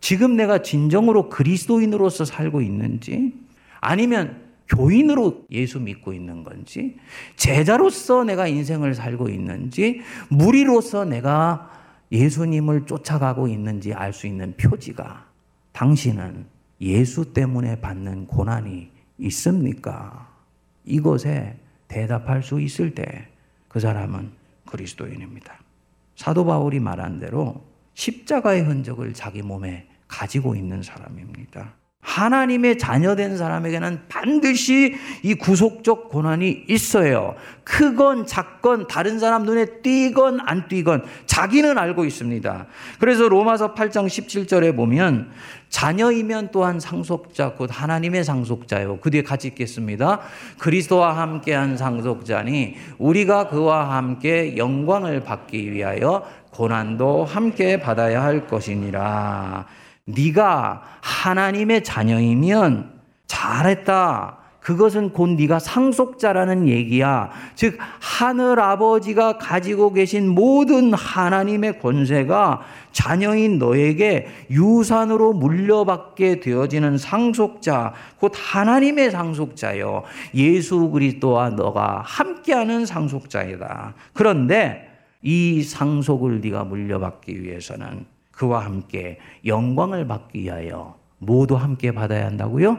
지금 0.00 0.36
내가 0.36 0.62
진정으로 0.62 1.28
그리스도인으로서 1.28 2.24
살고 2.24 2.62
있는지 2.62 3.34
아니면 3.82 4.42
교인으로 4.68 5.44
예수 5.50 5.80
믿고 5.80 6.14
있는 6.14 6.44
건지 6.44 6.96
제자로서 7.36 8.24
내가 8.24 8.46
인생을 8.46 8.94
살고 8.94 9.28
있는지 9.28 10.00
무리로서 10.30 11.04
내가 11.04 11.78
예수님을 12.12 12.86
쫓아가고 12.86 13.48
있는지 13.48 13.94
알 13.94 14.12
수 14.12 14.26
있는 14.26 14.56
표지가 14.56 15.26
당신은 15.72 16.46
예수 16.80 17.32
때문에 17.32 17.80
받는 17.80 18.26
고난이 18.26 18.90
있습니까? 19.18 20.28
이것에 20.84 21.58
대답할 21.88 22.42
수 22.42 22.60
있을 22.60 22.94
때 22.94 23.30
그 23.70 23.78
사람은 23.78 24.32
그리스도인입니다. 24.66 25.56
사도 26.16 26.44
바울이 26.44 26.80
말한 26.80 27.20
대로 27.20 27.64
십자가의 27.94 28.62
흔적을 28.62 29.14
자기 29.14 29.42
몸에 29.42 29.88
가지고 30.08 30.56
있는 30.56 30.82
사람입니다. 30.82 31.72
하나님의 32.00 32.78
자녀된 32.78 33.36
사람에게는 33.36 34.00
반드시 34.08 34.96
이 35.22 35.34
구속적 35.34 36.08
고난이 36.08 36.64
있어요. 36.66 37.34
크건 37.62 38.26
작건 38.26 38.86
다른 38.88 39.18
사람 39.18 39.44
눈에 39.44 39.66
띄건 39.82 40.40
안 40.44 40.66
띄건 40.66 41.04
자기는 41.26 41.76
알고 41.76 42.06
있습니다. 42.06 42.66
그래서 42.98 43.28
로마서 43.28 43.74
8장 43.74 44.06
17절에 44.06 44.74
보면 44.74 45.30
자녀이면 45.68 46.48
또한 46.52 46.80
상속자 46.80 47.52
곧 47.52 47.70
하나님의 47.72 48.24
상속자요. 48.24 48.98
그 49.00 49.10
뒤에 49.10 49.22
같이 49.22 49.48
읽겠습니다. 49.48 50.20
그리스도와 50.58 51.16
함께한 51.18 51.76
상속자니 51.76 52.76
우리가 52.98 53.48
그와 53.48 53.96
함께 53.96 54.56
영광을 54.56 55.22
받기 55.22 55.70
위하여 55.70 56.26
고난도 56.50 57.24
함께 57.24 57.78
받아야 57.78 58.22
할 58.22 58.46
것이니라. 58.46 59.66
네가 60.14 60.82
하나님의 61.00 61.84
자녀이면 61.84 63.00
잘했다. 63.26 64.36
그것은 64.60 65.14
곧 65.14 65.30
네가 65.30 65.58
상속자라는 65.58 66.68
얘기야. 66.68 67.30
즉 67.54 67.78
하늘 67.98 68.60
아버지가 68.60 69.38
가지고 69.38 69.92
계신 69.92 70.28
모든 70.28 70.92
하나님의 70.92 71.80
권세가 71.80 72.60
자녀인 72.92 73.58
너에게 73.58 74.28
유산으로 74.50 75.32
물려받게 75.32 76.40
되어지는 76.40 76.98
상속자, 76.98 77.94
곧 78.18 78.32
하나님의 78.36 79.10
상속자요. 79.10 80.02
예수 80.34 80.90
그리스도와 80.90 81.50
너가 81.50 82.02
함께하는 82.04 82.84
상속자이다. 82.84 83.94
그런데 84.12 84.88
이 85.22 85.62
상속을 85.62 86.40
네가 86.42 86.64
물려받기 86.64 87.42
위해서는 87.42 88.04
그와 88.40 88.64
함께 88.64 89.18
영광을 89.44 90.06
받기 90.06 90.40
위하여 90.40 90.98
모두 91.18 91.56
함께 91.56 91.92
받아야 91.92 92.24
한다고요? 92.24 92.78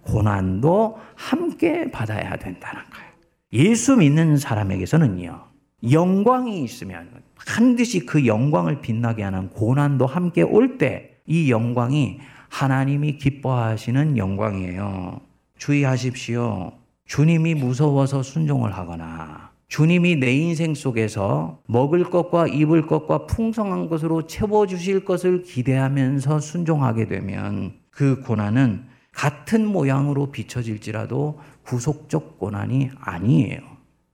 고난도 0.00 0.98
함께 1.14 1.90
받아야 1.90 2.36
된다는 2.36 2.82
거예요. 2.90 3.12
예수 3.52 3.96
믿는 3.96 4.38
사람에게서는요, 4.38 5.44
영광이 5.92 6.62
있으면 6.64 7.10
반드시 7.46 8.06
그 8.06 8.26
영광을 8.26 8.80
빛나게 8.80 9.22
하는 9.22 9.50
고난도 9.50 10.06
함께 10.06 10.40
올 10.42 10.78
때 10.78 11.10
이 11.26 11.50
영광이 11.50 12.18
하나님이 12.50 13.16
기뻐하시는 13.16 14.16
영광이에요. 14.16 15.20
주의하십시오. 15.58 16.72
주님이 17.06 17.54
무서워서 17.54 18.22
순종을 18.22 18.74
하거나 18.74 19.50
주님이 19.74 20.14
내 20.14 20.32
인생 20.32 20.72
속에서 20.72 21.58
먹을 21.66 22.04
것과 22.04 22.46
입을 22.46 22.86
것과 22.86 23.26
풍성한 23.26 23.88
것으로 23.88 24.28
채워주실 24.28 25.04
것을 25.04 25.42
기대하면서 25.42 26.38
순종하게 26.38 27.08
되면 27.08 27.74
그 27.90 28.20
고난은 28.20 28.84
같은 29.10 29.66
모양으로 29.66 30.30
비춰질지라도 30.30 31.40
구속적 31.64 32.38
고난이 32.38 32.90
아니에요. 33.00 33.58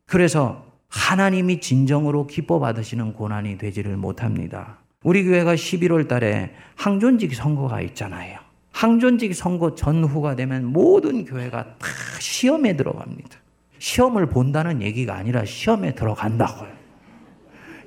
그래서 0.07 0.65
하나님이 0.89 1.61
진정으로 1.61 2.27
기뻐 2.27 2.59
받으시는 2.59 3.13
고난이 3.13 3.59
되지를 3.59 3.99
못합니다. 3.99 4.79
우리 5.05 5.25
교회가 5.25 5.57
11월 5.57 6.09
달에 6.09 6.55
항존직 6.77 7.35
선거가 7.35 7.83
있잖아요. 7.83 8.39
항존직 8.73 9.35
선거 9.35 9.75
전후가 9.75 10.37
되면 10.37 10.65
모든 10.65 11.27
교회가 11.27 11.77
다 11.77 11.87
시험에 12.19 12.79
들어갑니다. 12.79 13.41
시험을 13.81 14.27
본다는 14.27 14.83
얘기가 14.83 15.15
아니라 15.15 15.45
시험에 15.45 15.95
들어간다고요. 15.95 16.71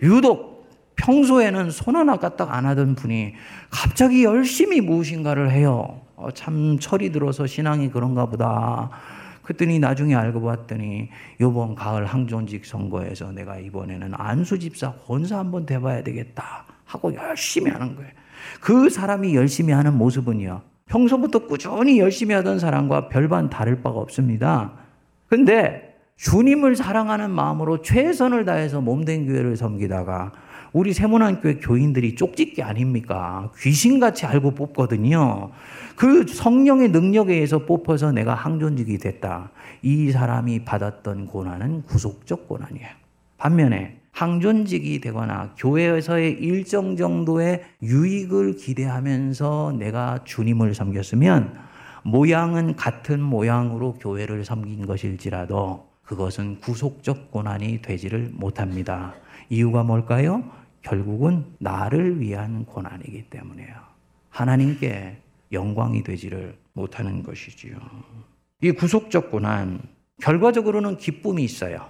유독 0.01 0.67
평소에는 0.95 1.71
손 1.71 1.95
하나 1.95 2.17
까딱 2.17 2.53
안 2.53 2.65
하던 2.65 2.95
분이 2.95 3.33
갑자기 3.69 4.23
열심히 4.23 4.81
무엇인가를 4.81 5.51
해요. 5.51 6.01
어, 6.15 6.29
참 6.31 6.77
철이 6.79 7.11
들어서 7.11 7.47
신앙이 7.47 7.89
그런가 7.89 8.25
보다. 8.25 8.89
그랬더니 9.43 9.79
나중에 9.79 10.15
알고 10.15 10.41
봤더니 10.41 11.09
요번 11.41 11.75
가을 11.75 12.05
항존직 12.05 12.65
선거에서 12.65 13.31
내가 13.31 13.59
이번에는 13.59 14.13
안수집사 14.15 14.93
권사 15.05 15.37
한번 15.37 15.65
돼봐야 15.65 16.03
되겠다 16.03 16.65
하고 16.85 17.13
열심히 17.13 17.69
하는 17.71 17.95
거예요. 17.95 18.11
그 18.61 18.89
사람이 18.89 19.35
열심히 19.35 19.73
하는 19.73 19.97
모습은요. 19.97 20.61
평소부터 20.85 21.47
꾸준히 21.47 21.99
열심히 21.99 22.33
하던 22.35 22.59
사람과 22.59 23.09
별반 23.09 23.49
다를 23.49 23.81
바가 23.81 23.99
없습니다. 23.99 24.71
근데 25.27 25.92
주님을 26.17 26.75
사랑하는 26.75 27.31
마음으로 27.31 27.81
최선을 27.81 28.45
다해서 28.45 28.81
몸된 28.81 29.25
교회를 29.27 29.57
섬기다가 29.57 30.31
우리 30.71 30.91
세문안교회 30.91 31.55
교인들이 31.55 32.15
쪽집게 32.15 32.63
아닙니까? 32.63 33.51
귀신같이 33.59 34.25
알고 34.25 34.51
뽑거든요. 34.55 35.51
그 35.95 36.25
성령의 36.25 36.89
능력에 36.89 37.33
의해서 37.33 37.59
뽑혀서 37.59 38.11
내가 38.11 38.33
항존직이 38.33 38.97
됐다. 38.97 39.51
이 39.83 40.11
사람이 40.11 40.65
받았던 40.65 41.27
고난은 41.27 41.83
구속적 41.83 42.47
고난이에요. 42.47 42.87
반면에 43.37 43.99
항존직이 44.11 44.99
되거나 45.01 45.53
교회에서의 45.57 46.31
일정 46.39 46.95
정도의 46.95 47.63
유익을 47.83 48.55
기대하면서 48.55 49.75
내가 49.77 50.19
주님을 50.23 50.73
섬겼으면 50.73 51.53
모양은 52.03 52.75
같은 52.75 53.21
모양으로 53.21 53.93
교회를 53.93 54.43
섬긴 54.43 54.85
것일지라도 54.87 55.92
그것은 56.03 56.59
구속적 56.59 57.31
고난이 57.31 57.81
되지를 57.81 58.31
못합니다. 58.33 59.13
이유가 59.49 59.83
뭘까요? 59.83 60.43
결국은 60.81 61.45
나를 61.59 62.19
위한 62.19 62.65
고난이기 62.65 63.29
때문에요. 63.29 63.73
하나님께 64.29 65.17
영광이 65.51 66.03
되지를 66.03 66.57
못하는 66.73 67.23
것이지요. 67.23 67.75
이 68.61 68.71
구속적 68.71 69.31
고난, 69.31 69.79
결과적으로는 70.21 70.97
기쁨이 70.97 71.43
있어요. 71.43 71.87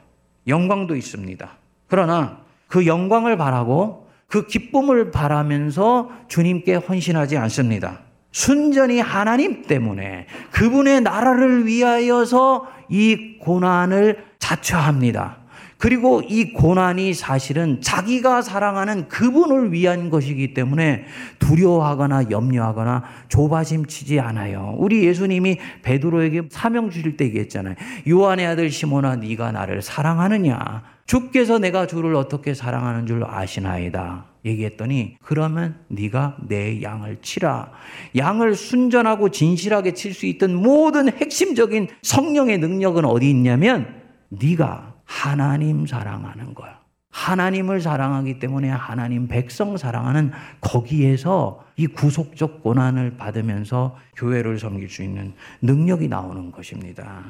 영광도 0.48 0.96
있습니다. 0.96 1.50
그러나 1.88 2.42
그 2.68 2.86
영광을 2.86 3.38
바라고 3.38 4.08
그 4.28 4.48
기쁨을 4.48 5.12
바라면서 5.12 6.10
주님께 6.28 6.76
헌신하지 6.76 7.38
않습니다. 7.38 8.02
순전히 8.34 9.00
하나님 9.00 9.62
때문에 9.62 10.26
그분의 10.52 11.02
나라를 11.02 11.66
위하여서 11.66 12.68
이 12.90 13.38
고난을 13.40 14.26
자처합니다. 14.40 15.38
그리고 15.78 16.22
이 16.22 16.54
고난이 16.54 17.14
사실은 17.14 17.82
자기가 17.82 18.42
사랑하는 18.42 19.10
그분을 19.10 19.74
위한 19.74 20.10
것이기 20.10 20.54
때문에 20.54 21.06
두려워하거나 21.40 22.32
염려하거나 22.32 23.04
조바심 23.28 23.86
치지 23.86 24.20
않아요. 24.20 24.76
우리 24.78 25.06
예수님이 25.06 25.60
베드로에게 25.82 26.44
사명 26.50 26.90
주실 26.90 27.18
때 27.18 27.26
얘기했잖아요. 27.26 27.76
요한의 28.08 28.46
아들 28.48 28.72
시몬아 28.72 29.18
네가 29.18 29.52
나를 29.52 29.82
사랑하느냐? 29.82 30.93
주께서 31.14 31.60
내가 31.60 31.86
주를 31.86 32.16
어떻게 32.16 32.56
사랑하는 32.56 33.06
줄 33.06 33.24
아시나이다. 33.24 34.26
얘기했더니 34.46 35.18
그러면 35.22 35.80
네가 35.90 36.38
내 36.48 36.82
양을 36.82 37.20
치라. 37.22 37.72
양을 38.18 38.56
순전하고 38.56 39.30
진실하게 39.30 39.94
칠 39.94 40.16
수 40.16 40.26
있던 40.26 40.56
모든 40.56 41.16
핵심적인 41.16 41.90
성령의 42.02 42.58
능력은 42.58 43.06
어디 43.06 43.30
있냐면 43.30 44.02
네가 44.30 44.96
하나님 45.06 45.86
사랑하는 45.86 46.56
거야. 46.56 46.80
하나님을 47.12 47.80
사랑하기 47.80 48.40
때문에 48.40 48.70
하나님 48.70 49.28
백성 49.28 49.78
사랑하는 49.78 50.32
거기에서 50.62 51.64
이 51.76 51.86
구속적 51.86 52.64
고난을 52.64 53.18
받으면서 53.18 53.98
교회를 54.16 54.58
섬길 54.58 54.90
수 54.90 55.04
있는 55.04 55.34
능력이 55.62 56.08
나오는 56.08 56.52
것입니다. 56.52 57.22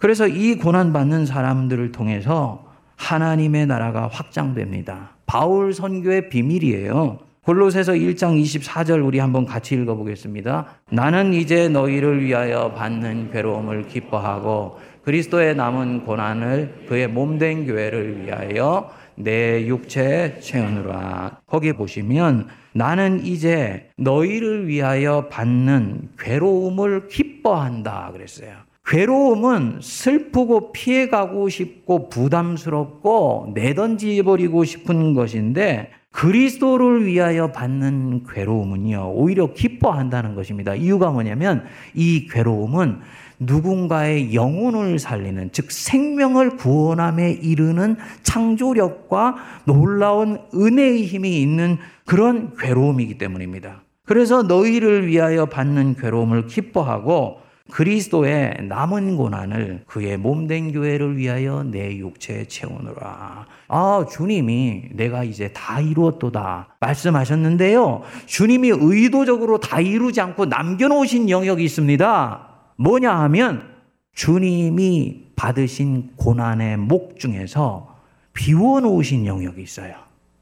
그래서 0.00 0.26
이 0.26 0.56
고난 0.56 0.92
받는 0.92 1.26
사람들을 1.26 1.92
통해서 1.92 2.69
하나님의 3.00 3.66
나라가 3.66 4.08
확장됩니다. 4.08 5.16
바울 5.24 5.72
선교의 5.72 6.28
비밀이에요. 6.28 7.18
골로새서 7.44 7.94
1장 7.94 8.40
24절 8.40 9.04
우리 9.04 9.18
한번 9.18 9.46
같이 9.46 9.74
읽어 9.74 9.94
보겠습니다. 9.96 10.66
나는 10.90 11.32
이제 11.32 11.68
너희를 11.68 12.22
위하여 12.22 12.72
받는 12.72 13.30
괴로움을 13.32 13.88
기뻐하고 13.88 14.78
그리스도의 15.02 15.56
남은 15.56 16.04
고난을 16.04 16.84
그의 16.86 17.08
몸된 17.08 17.66
교회를 17.66 18.22
위하여 18.22 18.90
내 19.14 19.66
육체에 19.66 20.38
채우느라. 20.38 21.40
거기 21.46 21.72
보시면 21.72 22.48
나는 22.74 23.24
이제 23.24 23.90
너희를 23.96 24.68
위하여 24.68 25.28
받는 25.28 26.10
괴로움을 26.18 27.08
기뻐한다 27.08 28.10
그랬어요. 28.12 28.69
괴로움은 28.90 29.78
슬프고 29.80 30.72
피해가고 30.72 31.48
싶고 31.48 32.08
부담스럽고 32.08 33.52
내던지버리고 33.54 34.64
싶은 34.64 35.14
것인데 35.14 35.90
그리스도를 36.10 37.06
위하여 37.06 37.52
받는 37.52 38.24
괴로움은요, 38.24 39.12
오히려 39.14 39.52
기뻐한다는 39.52 40.34
것입니다. 40.34 40.74
이유가 40.74 41.12
뭐냐면 41.12 41.62
이 41.94 42.26
괴로움은 42.26 42.98
누군가의 43.38 44.34
영혼을 44.34 44.98
살리는, 44.98 45.50
즉 45.52 45.70
생명을 45.70 46.56
구원함에 46.56 47.30
이르는 47.30 47.96
창조력과 48.24 49.36
놀라운 49.66 50.40
은혜의 50.52 51.04
힘이 51.04 51.40
있는 51.40 51.78
그런 52.06 52.56
괴로움이기 52.58 53.18
때문입니다. 53.18 53.82
그래서 54.04 54.42
너희를 54.42 55.06
위하여 55.06 55.46
받는 55.46 55.94
괴로움을 55.94 56.48
기뻐하고 56.48 57.49
그리스도의 57.70 58.66
남은 58.68 59.16
고난을 59.16 59.84
그의 59.86 60.16
몸된 60.16 60.72
교회를 60.72 61.16
위하여 61.16 61.62
내 61.62 61.96
육체에 61.96 62.44
채우노라. 62.46 63.46
아, 63.68 64.06
주님이 64.10 64.90
내가 64.92 65.24
이제 65.24 65.52
다 65.52 65.80
이루었도다. 65.80 66.76
말씀하셨는데요. 66.80 68.02
주님이 68.26 68.70
의도적으로 68.70 69.60
다 69.60 69.80
이루지 69.80 70.20
않고 70.20 70.46
남겨놓으신 70.46 71.30
영역이 71.30 71.64
있습니다. 71.64 72.48
뭐냐 72.76 73.18
하면 73.20 73.70
주님이 74.14 75.30
받으신 75.36 76.12
고난의 76.16 76.76
목 76.76 77.18
중에서 77.18 77.96
비워놓으신 78.32 79.26
영역이 79.26 79.62
있어요. 79.62 79.94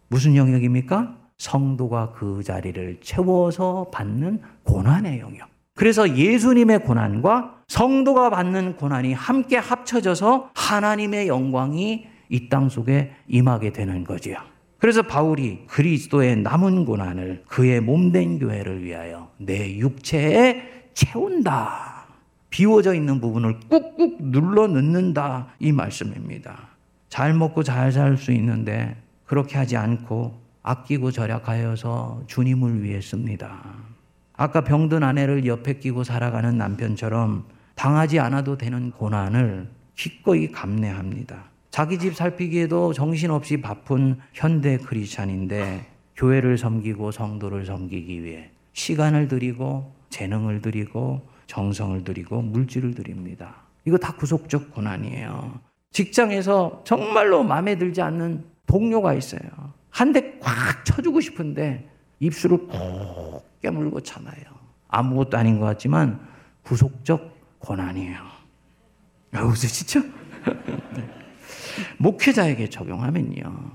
무슨 0.08 0.36
영역입니까? 0.36 1.16
성도가 1.38 2.12
그 2.12 2.42
자리를 2.42 2.98
채워서 3.00 3.90
받는 3.92 4.40
고난의 4.64 5.20
영역. 5.20 5.57
그래서 5.78 6.16
예수님의 6.16 6.80
고난과 6.80 7.62
성도가 7.68 8.30
받는 8.30 8.74
고난이 8.76 9.12
함께 9.12 9.56
합쳐져서 9.58 10.50
하나님의 10.52 11.28
영광이 11.28 12.04
이 12.30 12.48
땅 12.48 12.68
속에 12.68 13.12
임하게 13.28 13.72
되는 13.72 14.02
거지요. 14.02 14.38
그래서 14.78 15.02
바울이 15.02 15.66
그리스도의 15.68 16.34
남은 16.38 16.84
고난을 16.84 17.44
그의 17.46 17.80
몸된 17.80 18.40
교회를 18.40 18.82
위하여 18.82 19.30
내 19.38 19.76
육체에 19.78 20.90
채운다. 20.94 22.08
비워져 22.50 22.92
있는 22.92 23.20
부분을 23.20 23.60
꾹꾹 23.70 24.16
눌러 24.32 24.66
넣는다. 24.66 25.54
이 25.60 25.70
말씀입니다. 25.70 26.70
잘 27.08 27.34
먹고 27.34 27.62
잘 27.62 27.92
살 27.92 28.16
수 28.16 28.32
있는데 28.32 28.96
그렇게 29.26 29.56
하지 29.56 29.76
않고 29.76 30.40
아끼고 30.64 31.12
절약하여서 31.12 32.24
주님을 32.26 32.82
위해 32.82 33.00
씁니다. 33.00 33.87
아까 34.38 34.62
병든 34.62 35.02
아내를 35.02 35.46
옆에 35.46 35.74
끼고 35.80 36.04
살아가는 36.04 36.56
남편처럼 36.56 37.44
당하지 37.74 38.20
않아도 38.20 38.56
되는 38.56 38.92
고난을 38.92 39.68
기꺼이 39.96 40.52
감내합니다. 40.52 41.46
자기 41.70 41.98
집 41.98 42.14
살피기에도 42.14 42.92
정신없이 42.92 43.60
바쁜 43.60 44.18
현대 44.32 44.78
크리스찬인데 44.78 45.86
교회를 46.16 46.56
섬기고 46.56 47.10
성도를 47.10 47.66
섬기기 47.66 48.22
위해 48.22 48.50
시간을 48.74 49.26
들이고 49.26 49.92
재능을 50.10 50.62
들이고 50.62 51.20
정성을 51.48 52.04
들이고 52.04 52.40
물질을 52.40 52.94
들입니다. 52.94 53.56
이거 53.84 53.98
다 53.98 54.12
구속적 54.14 54.72
고난이에요. 54.72 55.58
직장에서 55.90 56.82
정말로 56.84 57.42
마음에 57.42 57.76
들지 57.76 58.00
않는 58.02 58.44
동료가 58.66 59.14
있어요. 59.14 59.40
한 59.90 60.12
대 60.12 60.38
꽉 60.40 60.84
쳐주고 60.84 61.20
싶은데 61.20 61.88
입술을 62.20 62.58
꼭 62.68 63.47
깨물고 63.62 64.00
참아요. 64.00 64.42
아무것도 64.88 65.36
아닌 65.36 65.58
것 65.58 65.66
같지만 65.66 66.20
구속적 66.62 67.58
고난이에요. 67.58 68.18
아, 69.32 69.42
웃으시죠? 69.42 70.00
목회자에게 71.98 72.70
적용하면요. 72.70 73.70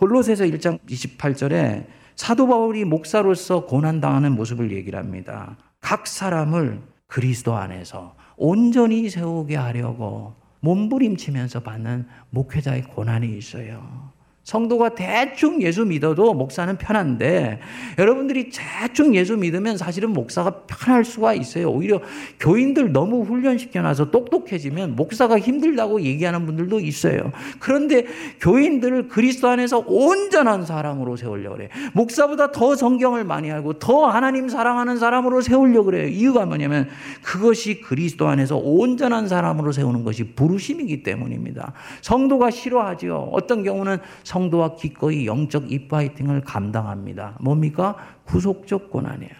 홀로새서 0.00 0.44
1장 0.44 0.80
28절에 0.86 1.86
사도 2.14 2.46
바울이 2.46 2.84
목사로서 2.84 3.66
고난당하는 3.66 4.32
모습을 4.32 4.72
얘기를 4.72 4.98
합니다. 4.98 5.56
각 5.80 6.06
사람을 6.06 6.80
그리스도 7.06 7.56
안에서 7.56 8.16
온전히 8.36 9.08
세우게 9.08 9.56
하려고 9.56 10.34
몸부림치면서 10.60 11.60
받는 11.60 12.08
목회자의 12.30 12.82
고난이 12.84 13.36
있어요. 13.36 14.10
성도가 14.46 14.90
대충 14.90 15.60
예수 15.60 15.84
믿어도 15.84 16.32
목사는 16.32 16.78
편한데 16.78 17.58
여러분들이 17.98 18.50
대충 18.50 19.16
예수 19.16 19.36
믿으면 19.36 19.76
사실은 19.76 20.10
목사가 20.12 20.62
편할 20.68 21.04
수가 21.04 21.34
있어요. 21.34 21.68
오히려 21.68 22.00
교인들 22.38 22.92
너무 22.92 23.24
훈련시켜놔서 23.24 24.12
똑똑해지면 24.12 24.94
목사가 24.94 25.36
힘들다고 25.36 26.02
얘기하는 26.02 26.46
분들도 26.46 26.78
있어요. 26.78 27.32
그런데 27.58 28.06
교인들을 28.38 29.08
그리스도 29.08 29.48
안에서 29.48 29.82
온전한 29.84 30.64
사람으로 30.64 31.16
세우려고 31.16 31.56
그래요. 31.56 31.68
목사보다 31.92 32.52
더 32.52 32.76
성경을 32.76 33.24
많이 33.24 33.50
알고 33.50 33.80
더 33.80 34.06
하나님 34.06 34.48
사랑하는 34.48 34.98
사람으로 34.98 35.40
세우려고 35.40 35.86
그래요. 35.86 36.06
이유가 36.06 36.46
뭐냐면 36.46 36.88
그것이 37.20 37.80
그리스도 37.80 38.28
안에서 38.28 38.56
온전한 38.58 39.26
사람으로 39.26 39.72
세우는 39.72 40.04
것이 40.04 40.22
부르심이기 40.22 41.02
때문입니다. 41.02 41.72
성도가 42.00 42.52
싫어하지요. 42.52 43.30
어떤 43.32 43.64
경우는 43.64 43.98
성도와 44.36 44.74
기꺼이 44.74 45.26
영적 45.26 45.72
입파이팅을 45.72 46.42
감당합니다. 46.42 47.38
뭡니까? 47.40 47.96
구속적 48.24 48.90
고난이에요. 48.90 49.32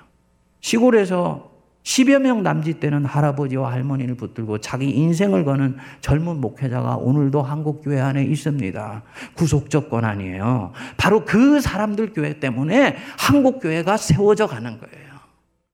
시골에서 0.61 1.50
10여 1.82 2.20
명 2.20 2.42
남짓 2.42 2.80
되는 2.80 3.04
할아버지와 3.04 3.70
할머니를 3.70 4.16
붙들고 4.16 4.59
자기 4.59 4.90
인생을 4.90 5.44
거는 5.44 5.76
젊은 6.00 6.40
목회자가 6.40 6.96
오늘도 6.96 7.42
한국 7.42 7.82
교회 7.82 8.00
안에 8.00 8.24
있습니다. 8.24 9.02
구속적 9.35 9.90
고난이에요. 9.90 10.72
바로 10.96 11.24
그 11.24 11.61
사람들 11.61 12.12
교회 12.12 12.40
때문에 12.40 12.96
한국 13.18 13.61
교회가 13.61 13.98
세워져 13.98 14.46
가는 14.46 14.80
거예요. 14.80 15.06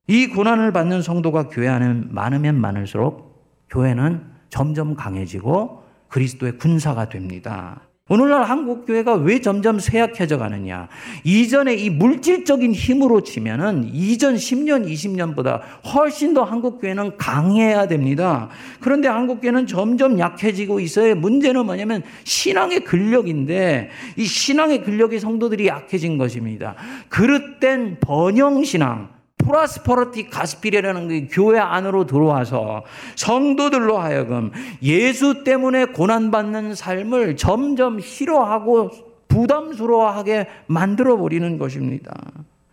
이 0.08 0.26
고난을 0.26 0.72
받는 0.72 1.00
성도가 1.00 1.48
교회 1.48 1.68
안에 1.68 2.02
많으면 2.11 2.61
많을수록 2.61 3.68
교회는 3.70 4.26
점점 4.50 4.96
강해지고 4.96 5.85
그리스도의 6.08 6.58
군사가 6.58 7.08
됩니다. 7.08 7.80
오늘날 8.08 8.42
한국 8.42 8.84
교회가 8.84 9.14
왜 9.14 9.40
점점 9.40 9.78
쇠약해져 9.78 10.36
가느냐? 10.36 10.88
이전에 11.22 11.74
이 11.74 11.88
물질적인 11.88 12.74
힘으로 12.74 13.22
치면은 13.22 13.88
이전 13.92 14.34
10년, 14.34 14.86
20년보다 14.86 15.60
훨씬 15.94 16.34
더 16.34 16.42
한국 16.42 16.80
교회는 16.80 17.16
강해야 17.16 17.86
됩니다. 17.86 18.50
그런데 18.80 19.06
한국 19.06 19.40
교회는 19.40 19.68
점점 19.68 20.18
약해지고 20.18 20.80
있어요. 20.80 21.14
문제는 21.14 21.64
뭐냐면 21.64 22.02
신앙의 22.24 22.80
근력인데 22.80 23.90
이 24.16 24.24
신앙의 24.24 24.82
근력이 24.82 25.20
성도들이 25.20 25.68
약해진 25.68 26.18
것입니다. 26.18 26.74
그릇된 27.08 27.98
번영 28.00 28.64
신앙, 28.64 29.10
prosperity 29.44 30.30
gospel이라는 30.30 31.08
게 31.09 31.26
교회 31.26 31.59
안으로 31.59 32.07
들어와서 32.07 32.85
성도들로 33.16 33.98
하여금 33.98 34.50
예수 34.83 35.44
때문에 35.44 35.87
고난받는 35.87 36.74
삶을 36.74 37.37
점점 37.37 38.00
싫어하고 38.00 38.90
부담스러워하게 39.28 40.46
만들어 40.66 41.16
버리는 41.16 41.59
것입니다. 41.59 42.14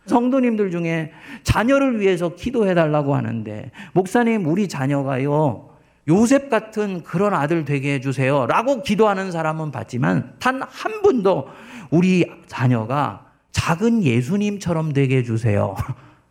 성도님들 0.06 0.72
중에 0.72 1.12
자녀를 1.44 2.00
위해서 2.00 2.36
기도해 2.36 2.74
달라고 2.74 3.16
하는데 3.16 3.72
목사님 3.94 4.48
우리 4.48 4.68
자녀가요 4.68 5.70
요셉 6.08 6.50
같은 6.50 7.04
그런 7.04 7.36
아들 7.36 7.64
되게 7.64 7.94
해주세요 7.94 8.48
라고 8.48 8.82
기도하는 8.82 9.32
사람은 9.32 9.72
봤지만 9.72 10.34
단 10.40 10.62
한 10.64 11.02
분도 11.04 11.48
우리 11.92 12.26
자녀가 12.48 13.28
작은 13.52 14.04
예수님처럼 14.04 14.94
되게 14.94 15.18
해주세요 15.18 15.76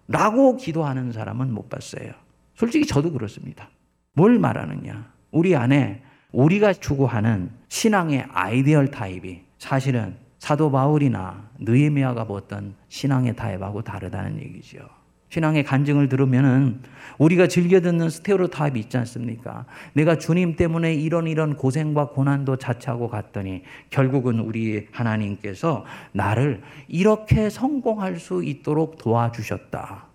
라고 0.08 0.56
기도하는 0.56 1.12
사람은 1.12 1.52
못 1.52 1.68
봤어요. 1.68 2.12
솔직히 2.54 2.86
저도 2.86 3.12
그렇습니다. 3.12 3.68
뭘 4.14 4.38
말하느냐. 4.38 5.12
우리 5.30 5.54
안에 5.54 6.02
우리가 6.32 6.72
추구하는 6.72 7.50
신앙의 7.68 8.26
ideal 8.32 8.90
type이 8.90 9.42
사실은 9.58 10.16
사도 10.38 10.70
바울이나 10.70 11.50
느헤미야가 11.58 12.24
보던 12.24 12.74
신앙의 12.88 13.36
타입하고 13.36 13.82
다르다는 13.82 14.40
얘기죠. 14.40 14.97
신앙의 15.28 15.64
간증을 15.64 16.08
들으면은 16.08 16.80
우리가 17.18 17.48
즐겨 17.48 17.80
듣는 17.80 18.10
스테레오 18.10 18.48
타입이 18.48 18.78
있지 18.80 18.96
않습니까? 18.98 19.66
내가 19.92 20.18
주님 20.18 20.56
때문에 20.56 20.94
이런 20.94 21.26
이런 21.26 21.56
고생과 21.56 22.10
고난도 22.10 22.56
자처하고 22.56 23.08
갔더니 23.08 23.62
결국은 23.90 24.38
우리 24.38 24.86
하나님께서 24.92 25.84
나를 26.12 26.62
이렇게 26.86 27.50
성공할 27.50 28.18
수 28.18 28.42
있도록 28.44 28.98
도와주셨다. 28.98 30.06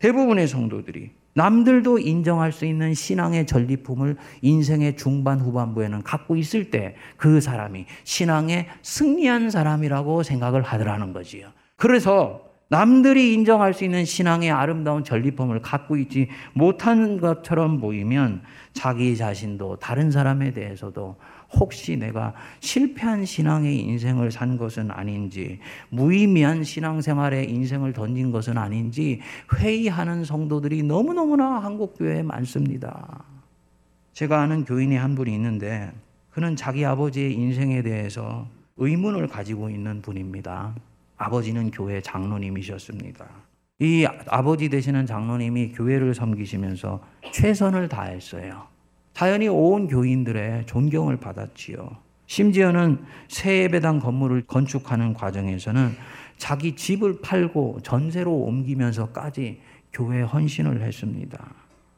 대부분의 0.00 0.48
성도들이 0.48 1.10
남들도 1.34 2.00
인정할 2.00 2.50
수 2.50 2.64
있는 2.64 2.94
신앙의 2.94 3.46
전리품을 3.46 4.16
인생의 4.42 4.96
중반 4.96 5.40
후반부에는 5.40 6.02
갖고 6.02 6.34
있을 6.36 6.70
때 6.70 6.96
그 7.16 7.40
사람이 7.40 7.86
신앙에 8.02 8.68
승리한 8.82 9.50
사람이라고 9.50 10.24
생각을 10.24 10.62
하더라는 10.62 11.12
거지요. 11.12 11.50
그래서 11.76 12.47
남들이 12.70 13.32
인정할 13.32 13.72
수 13.72 13.84
있는 13.84 14.04
신앙의 14.04 14.50
아름다운 14.50 15.02
전리품을 15.02 15.62
갖고 15.62 15.96
있지 15.96 16.28
못하는 16.52 17.18
것처럼 17.18 17.80
보이면 17.80 18.42
자기 18.74 19.16
자신도 19.16 19.76
다른 19.76 20.10
사람에 20.10 20.52
대해서도 20.52 21.16
혹시 21.58 21.96
내가 21.96 22.34
실패한 22.60 23.24
신앙의 23.24 23.80
인생을 23.80 24.30
산 24.30 24.58
것은 24.58 24.90
아닌지, 24.90 25.60
무의미한 25.88 26.62
신앙생활의 26.62 27.50
인생을 27.50 27.94
던진 27.94 28.30
것은 28.30 28.58
아닌지 28.58 29.20
회의하는 29.56 30.24
성도들이 30.24 30.82
너무너무나 30.82 31.60
한국교회에 31.60 32.22
많습니다. 32.22 33.24
제가 34.12 34.42
아는 34.42 34.66
교인이 34.66 34.94
한 34.94 35.14
분이 35.14 35.34
있는데, 35.34 35.90
그는 36.30 36.54
자기 36.54 36.84
아버지의 36.84 37.32
인생에 37.32 37.80
대해서 37.82 38.46
의문을 38.76 39.26
가지고 39.28 39.70
있는 39.70 40.02
분입니다. 40.02 40.74
아버지는 41.18 41.70
교회 41.70 42.00
장로님이셨습니다. 42.00 43.26
이 43.80 44.06
아버지 44.28 44.68
되시는 44.68 45.06
장로님이 45.06 45.72
교회를 45.72 46.14
섬기시면서 46.14 47.00
최선을 47.32 47.88
다했어요. 47.88 48.66
자연히 49.12 49.48
온 49.48 49.88
교인들의 49.88 50.66
존경을 50.66 51.18
받았지요. 51.18 51.96
심지어는 52.26 53.04
새 53.28 53.64
예배당 53.64 54.00
건물을 54.00 54.46
건축하는 54.46 55.14
과정에서는 55.14 55.90
자기 56.36 56.76
집을 56.76 57.20
팔고 57.20 57.80
전세로 57.82 58.32
옮기면서까지 58.32 59.60
교회 59.92 60.22
헌신을 60.22 60.82
했습니다. 60.82 61.52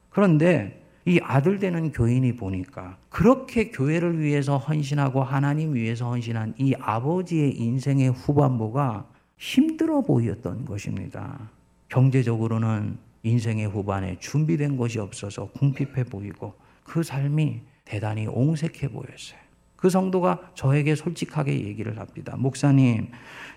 그런데 0.08 0.80
이 1.04 1.18
아들 1.22 1.58
되는 1.58 1.92
교인이 1.92 2.36
보니까 2.36 2.96
그렇게 3.08 3.70
교회를 3.70 4.20
위해서 4.20 4.58
헌신하고 4.58 5.22
하나님 5.22 5.74
위해서 5.74 6.08
헌신한 6.08 6.54
이 6.58 6.74
아버지의 6.78 7.56
인생의 7.56 8.10
후반부가 8.10 9.06
힘들어 9.40 10.02
보였던 10.02 10.66
것입니다. 10.66 11.50
경제적으로는 11.88 12.98
인생의 13.22 13.68
후반에 13.68 14.18
준비된 14.20 14.76
것이 14.76 14.98
없어서 14.98 15.46
궁핍해 15.52 16.04
보이고 16.04 16.54
그 16.84 17.02
삶이 17.02 17.62
대단히 17.86 18.26
옹색해 18.26 18.88
보였어요. 18.88 19.40
그 19.76 19.88
성도가 19.88 20.52
저에게 20.54 20.94
솔직하게 20.94 21.64
얘기를 21.64 21.98
합니다. 21.98 22.36
목사님, 22.36 23.10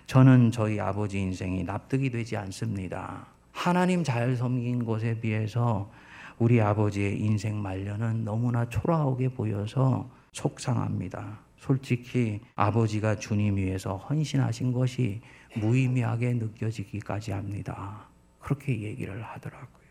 저는 0.06 0.52
저희 0.52 0.80
아버지 0.80 1.20
인생이 1.20 1.64
납득이 1.64 2.08
되지 2.08 2.38
않습니다. 2.38 3.26
하나님 3.52 4.02
잘 4.02 4.36
섬긴 4.36 4.86
것에 4.86 5.20
비해서 5.20 5.90
우리 6.38 6.62
아버지의 6.62 7.20
인생 7.20 7.60
말년은 7.60 8.24
너무나 8.24 8.66
초라하게 8.70 9.28
보여서 9.28 10.08
속상합니다. 10.32 11.40
솔직히 11.64 12.42
아버지가 12.56 13.16
주님 13.16 13.56
위해서 13.56 13.96
헌신하신 13.96 14.72
것이 14.74 15.22
무의미하게 15.56 16.34
느껴지기까지 16.34 17.32
합니다. 17.32 18.06
그렇게 18.38 18.82
얘기를 18.82 19.22
하더라고요. 19.22 19.86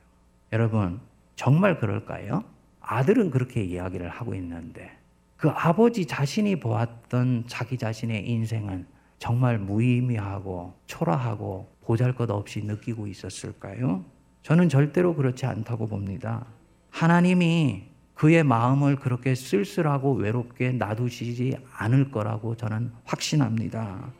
여러분, 0.51 0.99
정말 1.35 1.79
그럴까요? 1.79 2.43
아들은 2.79 3.31
그렇게 3.31 3.63
이야기를 3.63 4.07
하고 4.07 4.35
있는데 4.35 4.91
그 5.35 5.49
아버지 5.49 6.05
자신이 6.05 6.59
보았던 6.59 7.45
자기 7.47 7.75
자신의 7.75 8.29
인생은 8.29 8.85
정말 9.17 9.57
무의미하고 9.57 10.75
초라하고 10.85 11.73
보잘 11.81 12.13
것 12.13 12.29
없이 12.29 12.61
느끼고 12.63 13.07
있었을까요? 13.07 14.05
저는 14.43 14.69
절대로 14.69 15.15
그렇지 15.15 15.47
않다고 15.47 15.87
봅니다. 15.87 16.45
하나님이 16.91 17.92
그의 18.15 18.43
마음을 18.43 18.95
그렇게 18.97 19.35
쓸쓸하고 19.35 20.13
외롭게 20.13 20.71
놔두시지 20.71 21.57
않을 21.77 22.11
거라고 22.11 22.55
저는 22.55 22.91
확신합니다. 23.05 24.11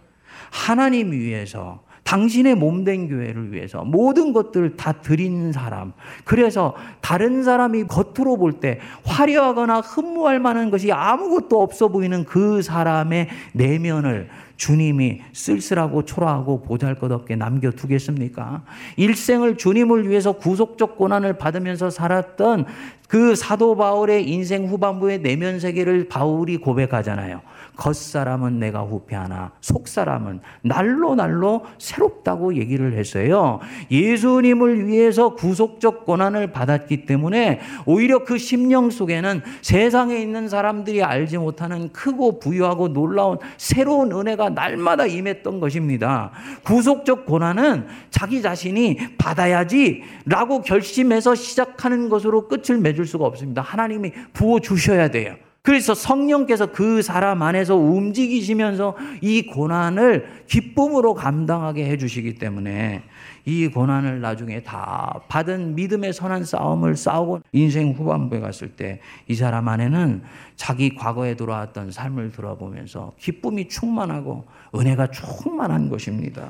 하나님 0.52 1.12
위해서 1.12 1.84
당신의 2.04 2.56
몸된 2.56 3.08
교회를 3.08 3.54
위해서 3.54 3.84
모든 3.84 4.34
것들을 4.34 4.76
다 4.76 4.92
드린 4.92 5.52
사람. 5.52 5.94
그래서 6.26 6.76
다른 7.02 7.44
사람이 7.44 7.86
겉으로 7.86 8.38
볼 8.38 8.60
때 8.60 8.80
화려하거나 9.06 9.80
흠모할 9.80 10.40
만한 10.40 10.70
것이 10.70 10.92
아무것도 10.92 11.62
없어 11.62 11.88
보이는 11.88 12.26
그 12.26 12.62
사람의 12.62 13.30
내면을 13.54 14.30
주님이 14.56 15.22
쓸쓸하고 15.34 16.06
초라하고 16.06 16.62
보잘 16.62 16.96
것 16.96 17.12
없게 17.12 17.36
남겨두겠습니까? 17.36 18.64
일생을 18.98 19.58
주님을 19.58 20.10
위해서 20.10 20.34
구속적 20.34 20.98
고난을 20.98 21.38
받으면서 21.38 21.90
살았던 21.90 22.66
그 23.08 23.36
사도 23.36 23.76
바울의 23.76 24.28
인생 24.28 24.66
후반부의 24.66 25.22
내면 25.22 25.60
세계를 25.60 26.08
바울이 26.08 26.58
고백하잖아요. 26.58 27.42
겉사람은 27.76 28.60
내가 28.60 28.82
후패하나 28.82 29.52
속사람은 29.62 30.40
날로 30.62 31.16
날로 31.16 31.64
새롭다고 31.78 32.56
얘기를 32.56 32.98
했어요. 32.98 33.60
예수님을 33.90 34.88
위해서 34.88 35.36
구속적 35.36 36.06
고난을 36.06 36.52
받았기 36.52 37.06
때문에 37.06 37.62
오히려 37.86 38.24
그 38.24 38.38
심령 38.38 38.90
속에는 38.90 39.42
세상에 39.62 40.18
있는 40.18 40.50
사람들이 40.50 41.04
알지 41.04 41.38
못하는 41.38 41.92
크고 41.92 42.40
부유하고 42.40 42.94
놀라운 42.94 43.38
새로운 43.58 44.12
은혜가 44.12 44.43
날마다 44.50 45.06
임했던 45.06 45.60
것입니다. 45.60 46.32
구속적 46.64 47.26
고난은 47.26 47.88
자기 48.10 48.42
자신이 48.42 49.18
받아야지 49.18 50.04
라고 50.26 50.62
결심해서 50.62 51.36
시작하는 51.36 52.10
것으로 52.10 52.48
끝을 52.48 52.78
맺을 52.78 53.06
수가 53.06 53.26
없습니다. 53.26 53.62
하나님이 53.62 54.12
부어 54.34 54.60
주셔야 54.60 55.10
돼요. 55.10 55.36
그래서 55.64 55.96
성령께서 55.96 56.74
그 56.74 57.02
사람 57.02 57.42
안에서 57.42 57.78
움직이시면서 57.78 58.98
이 59.22 59.46
고난을 59.46 60.44
기쁨으로 60.48 61.14
감당하게 61.14 61.86
해주시기 61.86 62.36
때문에 62.36 63.04
이 63.46 63.68
고난을 63.68 64.22
나중에 64.22 64.64
다 64.64 65.20
받은 65.28 65.76
믿음의 65.76 66.14
선한 66.14 66.46
싸움을 66.46 66.96
싸우고 66.96 67.42
인생 67.52 67.92
후반부에 67.92 68.40
갔을 68.40 68.76
때 68.76 69.02
이 69.28 69.36
사람 69.36 69.68
안에는 69.68 70.22
자기 70.56 70.96
과거에 70.96 71.36
돌아왔던 71.36 71.92
삶을 71.92 72.32
돌아보면서 72.32 73.14
기쁨이 73.18 73.68
충만하고 73.68 74.46
은혜가 74.76 75.08
충만한 75.12 75.90
것입니다. 75.90 76.50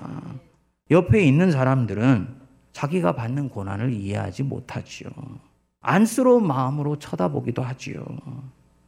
옆에 0.91 1.23
있는 1.25 1.51
사람들은 1.51 2.27
자기가 2.73 3.15
받는 3.15 3.49
고난을 3.49 3.93
이해하지 3.93 4.43
못하지요. 4.43 5.09
안쓰러운 5.81 6.47
마음으로 6.47 6.97
쳐다보기도 6.97 7.61
하지요. 7.61 8.03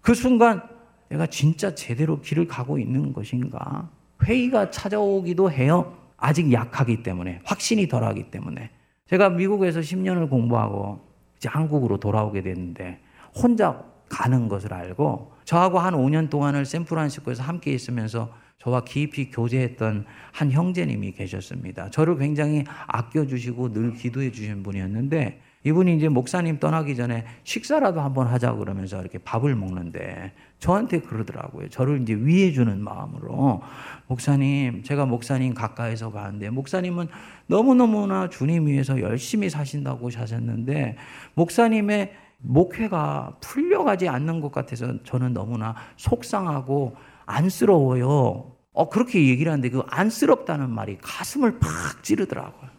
그 0.02 0.14
순간 0.14 0.62
내가 1.10 1.28
진짜 1.28 1.76
제대로 1.76 2.20
길을 2.20 2.48
가고 2.48 2.80
있는 2.80 3.14
것인가? 3.14 3.90
회의가 4.24 4.72
찾아오기도 4.72 5.52
해요. 5.52 5.96
아직 6.26 6.52
약하기 6.52 7.04
때문에, 7.04 7.40
확신이 7.44 7.88
덜 7.88 8.04
하기 8.04 8.32
때문에. 8.32 8.72
제가 9.08 9.30
미국에서 9.30 9.80
10년을 9.80 10.28
공부하고 10.28 11.00
이제 11.38 11.48
한국으로 11.48 12.00
돌아오게 12.00 12.42
됐는데 12.42 13.00
혼자 13.36 13.84
가는 14.10 14.48
것을 14.48 14.74
알고 14.74 15.34
저하고 15.44 15.78
한 15.78 15.94
5년 15.94 16.32
동안을 16.32 16.66
샌프란시스코에서 16.66 17.44
함께 17.44 17.72
있으면서 17.74 18.34
저와 18.58 18.86
깊이 18.86 19.30
교제했던 19.30 20.06
한 20.32 20.52
형제님이 20.52 21.12
계셨습니다. 21.12 21.92
저를 21.92 22.18
굉장히 22.18 22.64
아껴주시고 22.88 23.74
늘 23.74 23.94
기도해 23.94 24.32
주신 24.32 24.64
분이었는데 24.64 25.42
이분이 25.64 25.96
이제 25.96 26.10
목사님 26.10 26.60
떠나기 26.60 26.96
전에 26.96 27.26
식사라도 27.44 28.02
한번 28.02 28.26
하자 28.26 28.54
그러면서 28.54 29.00
이렇게 29.00 29.20
밥을 29.20 29.56
먹는데 29.56 30.32
저한테 30.60 31.02
그러더라고요. 31.02 31.70
저를 31.70 32.02
이제 32.02 32.16
위해 32.16 32.52
주는 32.52 32.82
마음으로 32.82 33.62
목사님, 34.08 34.84
제가 34.84 35.06
목사님 35.06 35.54
가까이서 35.54 36.12
봤는데 36.12 36.50
목사님은 36.50 37.08
너무너무나 37.48 38.30
주님 38.30 38.68
위해서 38.68 39.00
열심히 39.00 39.50
사신다고 39.50 40.10
하셨는데 40.10 40.96
목사님의 41.36 42.14
목회가 42.40 43.36
풀려가지 43.42 44.08
않는 44.08 44.42
것 44.42 44.52
같아서 44.52 45.04
저는 45.04 45.34
너무나 45.34 45.76
속상하고 45.98 46.96
안쓰러워요. 47.26 48.52
어, 48.74 48.90
그렇게 48.90 49.28
얘기를 49.28 49.52
하는데 49.52 49.70
그 49.70 49.84
안쓰럽다는 49.88 50.70
말이 50.70 50.98
가슴을 51.02 51.60
팍 51.60 52.04
찌르더라고요. 52.04 52.70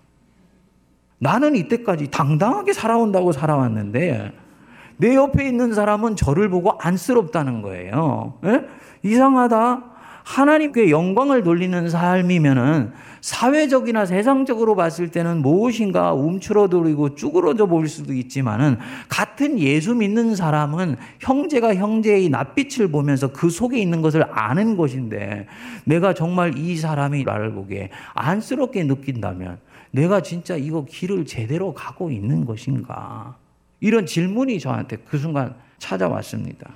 나는 1.19 1.57
이때까지 1.57 2.11
당당하게 2.11 2.73
살아온다고 2.73 3.33
살아왔는데 3.33 4.46
내 4.99 5.15
옆에 5.15 5.47
있는 5.47 5.75
사람은 5.75 6.17
저를 6.17 6.49
보고 6.49 6.73
안쓰럽다는 6.79 7.63
거예요. 7.63 8.35
에? 8.45 8.49
예? 8.51 8.65
이상하다. 9.03 9.97
하나님께 10.27 10.91
영광을 10.91 11.45
돌리는 11.45 11.89
삶이면은 11.89 12.93
사회적이나 13.21 14.07
세상적으로 14.07 14.75
봤을 14.75 15.09
때는 15.09 15.41
무엇인가 15.41 16.15
움츠러들고 16.15 17.15
쭈그러져 17.15 17.67
보일 17.67 17.89
수도 17.89 18.13
있지만은 18.13 18.77
같은 19.09 19.61
예수 19.61 19.95
믿는 19.95 20.35
사람은 20.35 20.97
형제가 21.21 21.77
형제의 21.77 22.29
낯빛을 22.29 22.89
보면서 22.89 23.29
그 23.29 23.51
속에 23.51 23.79
있는 23.79 24.03
것을 24.03 24.27
아는 24.31 24.77
것인데 24.77 25.47
내가 25.85 26.13
정말 26.13 26.59
이 26.59 26.77
사람이 26.77 27.23
나를 27.23 27.53
보기에 27.53 27.91
안쓰럽게 28.15 28.83
느낀다면 28.83 29.59
내가 29.93 30.23
진짜 30.23 30.57
이거 30.57 30.85
길을 30.85 31.25
제대로 31.27 31.73
가고 31.73 32.11
있는 32.11 32.45
것인가? 32.45 33.37
이런 33.81 34.07
질문이 34.07 34.59
저한테 34.61 34.97
그 34.97 35.19
순간 35.19 35.57
찾아왔습니다. 35.79 36.75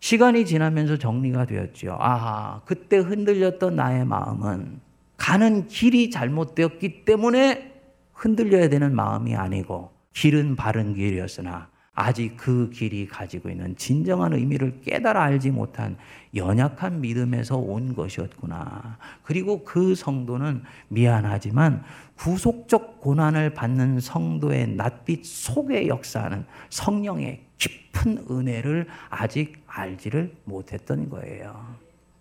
시간이 0.00 0.46
지나면서 0.46 0.96
정리가 0.96 1.44
되었죠. 1.44 1.96
아하, 2.00 2.62
그때 2.64 2.98
흔들렸던 2.98 3.76
나의 3.76 4.04
마음은 4.06 4.80
가는 5.16 5.66
길이 5.66 6.10
잘못되었기 6.10 7.04
때문에 7.04 7.72
흔들려야 8.14 8.68
되는 8.68 8.94
마음이 8.94 9.36
아니고 9.36 9.90
길은 10.14 10.56
바른 10.56 10.94
길이었으나 10.94 11.68
아직 11.92 12.36
그 12.36 12.70
길이 12.70 13.06
가지고 13.06 13.50
있는 13.50 13.76
진정한 13.76 14.32
의미를 14.32 14.80
깨달아 14.80 15.22
알지 15.22 15.50
못한 15.50 15.98
연약한 16.34 17.00
믿음에서 17.02 17.58
온 17.58 17.94
것이었구나. 17.94 18.96
그리고 19.22 19.64
그 19.64 19.94
성도는 19.94 20.62
미안하지만 20.88 21.82
구속적 22.20 23.00
고난을 23.00 23.54
받는 23.54 24.00
성도의 24.00 24.68
낯빛 24.76 25.24
속에 25.24 25.88
역사하는 25.88 26.44
성령의 26.68 27.40
깊은 27.56 28.26
은혜를 28.30 28.86
아직 29.08 29.62
알지를 29.66 30.36
못했던 30.44 31.08
거예요. 31.08 31.76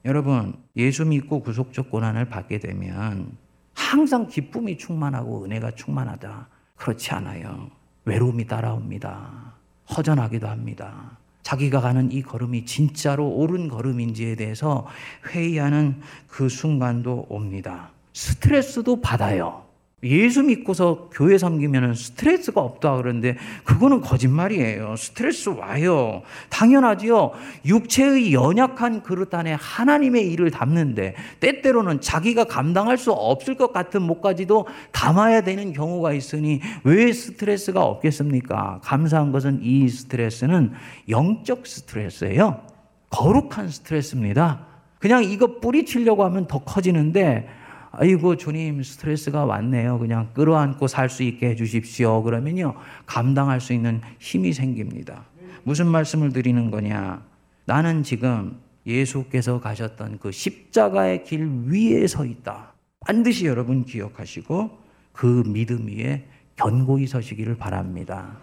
여러분, 0.05 0.53
예수 0.77 1.03
믿고 1.03 1.41
구속적 1.41 1.91
고난을 1.91 2.29
받게 2.29 2.59
되면 2.59 3.35
항상 3.73 4.27
기쁨이 4.27 4.77
충만하고 4.77 5.43
은혜가 5.43 5.71
충만하다. 5.71 6.47
그렇지 6.77 7.11
않아요. 7.11 7.69
외로움이 8.05 8.47
따라옵니다. 8.47 9.53
허전하기도 9.97 10.47
합니다. 10.47 11.17
자기가 11.43 11.81
가는 11.81 12.09
이 12.13 12.21
걸음이 12.21 12.65
진짜로 12.65 13.27
옳은 13.27 13.67
걸음인지에 13.67 14.35
대해서 14.35 14.87
회의하는 15.27 15.99
그 16.27 16.47
순간도 16.47 17.25
옵니다. 17.27 17.91
스트레스도 18.13 19.01
받아요. 19.01 19.68
예수 20.03 20.43
믿고서 20.43 21.09
교회 21.11 21.37
섬기면 21.37 21.93
스트레스가 21.93 22.61
없다 22.61 22.95
그러는데 22.97 23.35
그거는 23.65 23.99
거짓말이에요. 23.99 24.95
스트레스 24.95 25.49
와요. 25.49 26.21
당연하지요. 26.49 27.31
육체의 27.65 28.33
연약한 28.33 29.03
그릇 29.03 29.33
안에 29.33 29.53
하나님의 29.59 30.31
일을 30.31 30.51
담는데 30.51 31.15
때때로는 31.41 31.99
자기가 31.99 32.45
감당할 32.45 32.97
수 32.97 33.11
없을 33.11 33.55
것 33.55 33.73
같은 33.73 34.01
목까지도 34.01 34.67
담아야 34.91 35.41
되는 35.41 35.73
경우가 35.73 36.13
있으니 36.13 36.61
왜 36.83 37.11
스트레스가 37.11 37.83
없겠습니까? 37.83 38.79
감사한 38.83 39.31
것은 39.33 39.59
이 39.61 39.89
스트레스는 39.89 40.71
영적 41.09 41.67
스트레스예요. 41.67 42.61
거룩한 43.09 43.69
스트레스입니다. 43.69 44.65
그냥 44.99 45.23
이거 45.23 45.59
뿌리치려고 45.59 46.23
하면 46.25 46.47
더 46.47 46.59
커지는데 46.59 47.47
아이고 47.91 48.35
주님 48.35 48.83
스트레스가 48.83 49.45
왔네요. 49.45 49.99
그냥 49.99 50.29
끌어안고 50.33 50.87
살 50.87 51.09
수 51.09 51.23
있게 51.23 51.49
해주십시오. 51.49 52.23
그러면요 52.23 52.75
감당할 53.05 53.59
수 53.59 53.73
있는 53.73 54.01
힘이 54.19 54.53
생깁니다. 54.53 55.25
무슨 55.63 55.87
말씀을 55.87 56.31
드리는 56.31 56.69
거냐? 56.71 57.23
나는 57.65 58.03
지금 58.03 58.59
예수께서 58.85 59.59
가셨던 59.59 60.19
그 60.19 60.31
십자가의 60.31 61.23
길 61.23 61.47
위에 61.65 62.07
서 62.07 62.25
있다. 62.25 62.73
반드시 63.01 63.45
여러분 63.45 63.85
기억하시고 63.85 64.69
그 65.11 65.43
믿음 65.45 65.87
위에 65.87 66.25
견고히 66.55 67.07
서시기를 67.07 67.57
바랍니다. 67.57 68.37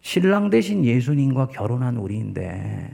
신랑 0.00 0.50
대신 0.50 0.84
예수님과 0.84 1.48
결혼한 1.48 1.96
우리인데 1.96 2.90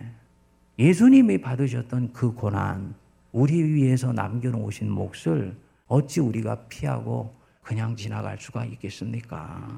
예수님이 0.79 1.41
받으셨던 1.41 2.13
그 2.13 2.33
고난, 2.33 2.95
우리 3.33 3.63
위해서 3.63 4.13
남겨놓으신 4.13 4.91
몫을 4.91 5.57
어찌 5.87 6.21
우리가 6.21 6.67
피하고 6.69 7.35
그냥 7.63 7.97
지나갈 7.97 8.39
수가 8.39 8.65
있겠습니까? 8.67 9.69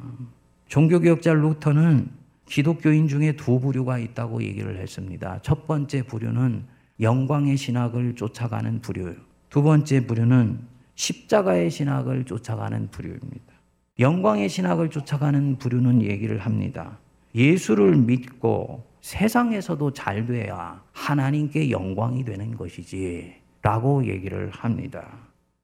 종교개혁자 0.69 1.33
루터는 1.35 2.09
기독교인 2.47 3.09
중에 3.09 3.33
두 3.33 3.61
부류가 3.61 3.99
있다고 3.99 4.43
얘기를 4.43 4.79
했습니다. 4.79 5.41
첫 5.43 5.67
번째 5.67 6.03
부류는 6.03 6.65
영광의 7.01 7.57
신학을 7.57 8.17
쫓아가는 8.17 8.81
부류. 8.81 9.15
두 9.51 9.63
번째 9.63 10.07
부류는 10.07 10.61
십자가의 10.95 11.71
신학을 11.71 12.25
쫓아가는 12.25 12.89
부류입니다. 12.91 13.55
영광의 13.99 14.49
신학을 14.49 14.91
쫓아가는 14.91 15.57
부류는 15.59 16.03
얘기를 16.03 16.39
합니다. 16.39 16.99
예수를 17.35 17.97
믿고 17.97 18.85
세상에서도 19.01 19.93
잘 19.93 20.27
돼야 20.27 20.83
하나님께 20.93 21.71
영광이 21.71 22.25
되는 22.25 22.57
것이지. 22.57 23.44
라고 23.65 24.05
얘기를 24.07 24.51
합니다. 24.51 25.09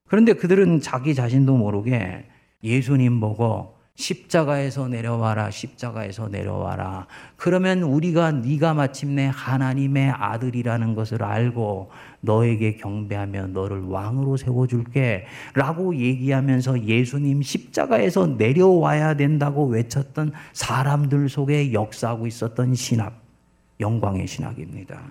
그런데 0.09 0.33
그들은 0.33 0.81
자기 0.81 1.15
자신도 1.15 1.57
모르게 1.57 2.25
예수님 2.65 3.21
보고 3.21 3.79
십자가에서 3.95 4.89
내려와라 4.89 5.51
십자가에서 5.51 6.29
내려와라 6.29 7.07
그러면 7.37 7.83
우리가 7.83 8.33
네가 8.33 8.73
마침내 8.73 9.31
하나님의 9.33 10.11
아들이라는 10.11 10.95
것을 10.95 11.23
알고 11.23 11.91
너에게 12.23 12.77
경배하며 12.77 13.49
너를 13.49 13.83
왕으로 13.83 14.39
세워 14.39 14.67
줄게 14.67 15.27
라고 15.55 15.95
얘기하면서 15.95 16.87
예수님 16.87 17.43
십자가에서 17.43 18.27
내려와야 18.39 19.15
된다고 19.15 19.67
외쳤던 19.67 20.33
사람들 20.55 21.29
속에 21.29 21.75
역사하고 21.75 22.27
있었던 22.27 22.75
신학 22.75 23.21
영광의 23.79 24.27
신학입니다. 24.27 25.03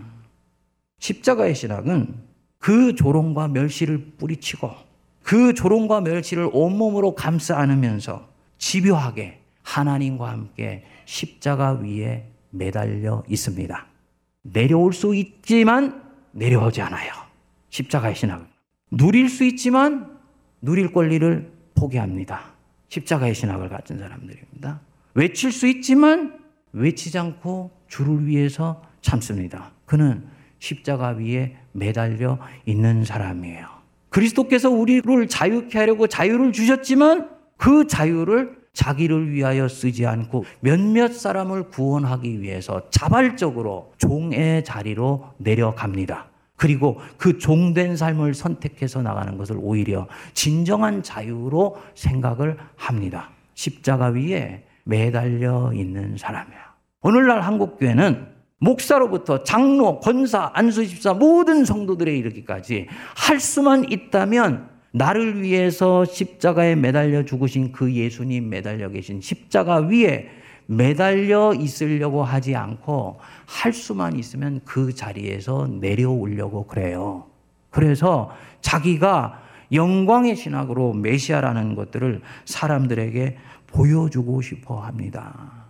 십자가의 0.97 1.54
신학은 1.54 2.29
그 2.60 2.93
조롱과 2.95 3.48
멸시를 3.50 4.13
뿌리치고 4.17 4.72
그 5.24 5.54
조롱과 5.54 6.02
멸시를 6.02 6.50
온몸으로 6.52 7.15
감싸 7.15 7.58
안으면서 7.58 8.28
집요하게 8.58 9.41
하나님과 9.63 10.30
함께 10.30 10.84
십자가 11.06 11.72
위에 11.72 12.26
매달려 12.50 13.24
있습니다. 13.28 13.86
내려올 14.41 14.93
수 14.93 15.15
있지만 15.15 16.04
내려오지 16.32 16.82
않아요. 16.82 17.12
십자가의 17.69 18.15
신학은. 18.15 18.48
누릴 18.91 19.30
수 19.30 19.43
있지만 19.43 20.17
누릴 20.62 20.91
권리를 20.91 21.52
포기합니다. 21.76 22.54
십자가의 22.89 23.36
신학을 23.36 23.69
가진 23.69 24.00
사람들입니다. 24.00 24.82
외칠 25.13 25.52
수 25.52 25.67
있지만 25.67 26.39
외치지 26.74 27.17
않고 27.17 27.72
주를 27.88 28.26
위해서 28.26 28.82
참습니다. 29.02 29.72
그는 29.86 30.28
십자가 30.60 31.10
위에 31.10 31.56
매달려 31.72 32.38
있는 32.65 33.04
사람이에요. 33.04 33.67
그리스도께서 34.10 34.69
우리를 34.69 35.28
자유케 35.28 35.78
하려고 35.78 36.08
자유를 36.08 36.52
주셨지만 36.52 37.30
그 37.58 37.88
자유를 37.88 38.60
자기를 38.74 39.32
위하여 39.32 39.67
쓰지 39.67 40.06
않고 40.06 40.45
몇몇 40.62 41.13
사람을 41.13 41.69
구원하기 41.69 42.41
위해서 42.41 42.89
자발적으로 42.91 43.93
종의 43.98 44.63
자리로 44.63 45.32
내려갑니다. 45.38 46.28
그리고 46.56 47.00
그 47.17 47.38
종된 47.38 47.95
삶을 47.95 48.34
선택해서 48.34 49.02
나가는 49.02 49.38
것을 49.38 49.58
오히려 49.60 50.08
진정한 50.34 51.04
자유로 51.04 51.78
생각을 51.95 52.58
합니다. 52.76 53.30
십자가 53.54 54.08
위에 54.08 54.65
매달려 54.84 55.72
있는 55.74 56.17
사람이야. 56.17 56.74
오늘날 57.02 57.41
한국교회는 57.41 58.28
목사로부터 58.60 59.43
장로, 59.43 60.00
권사, 60.00 60.52
안수집사 60.54 61.13
모든 61.13 61.65
성도들에 61.65 62.15
이르기까지 62.17 62.88
할 63.15 63.39
수만 63.39 63.89
있다면 63.89 64.69
나를 64.91 65.41
위해서 65.41 66.04
십자가에 66.06 66.76
매달려 66.76 67.24
죽으신 67.24 67.72
그 67.72 67.93
예수님 67.93 68.50
매달려 68.50 68.89
계신 68.89 69.22
십자가 69.22 69.78
위에 69.78 70.30
매달려 70.65 71.54
있으려고 71.54 72.24
하지 72.24 72.56
않고 72.56 73.19
할 73.45 73.74
수만 73.74 74.15
있으면 74.15 74.62
그 74.65 74.93
자리에서 74.93 75.67
내려오려고 75.80 76.67
그래요. 76.67 77.26
그래서 77.72 78.32
자기가 78.62 79.41
영광의 79.72 80.36
신학으로 80.36 80.93
메시아라는 80.93 81.76
것들을 81.76 82.22
사람들에게 82.45 83.38
보여주고 83.67 84.41
싶어 84.41 84.80
합니다. 84.80 85.67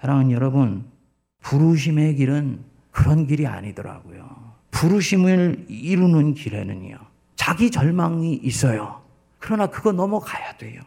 사랑하는 0.00 0.30
여러분, 0.30 0.84
부르심의 1.44 2.16
길은 2.16 2.60
그런 2.90 3.26
길이 3.26 3.46
아니더라고요. 3.46 4.24
부르심을 4.70 5.66
이루는 5.68 6.34
길에는요. 6.34 6.96
자기 7.36 7.70
절망이 7.70 8.34
있어요. 8.42 9.02
그러나 9.38 9.66
그거 9.66 9.92
넘어가야 9.92 10.56
돼요. 10.56 10.80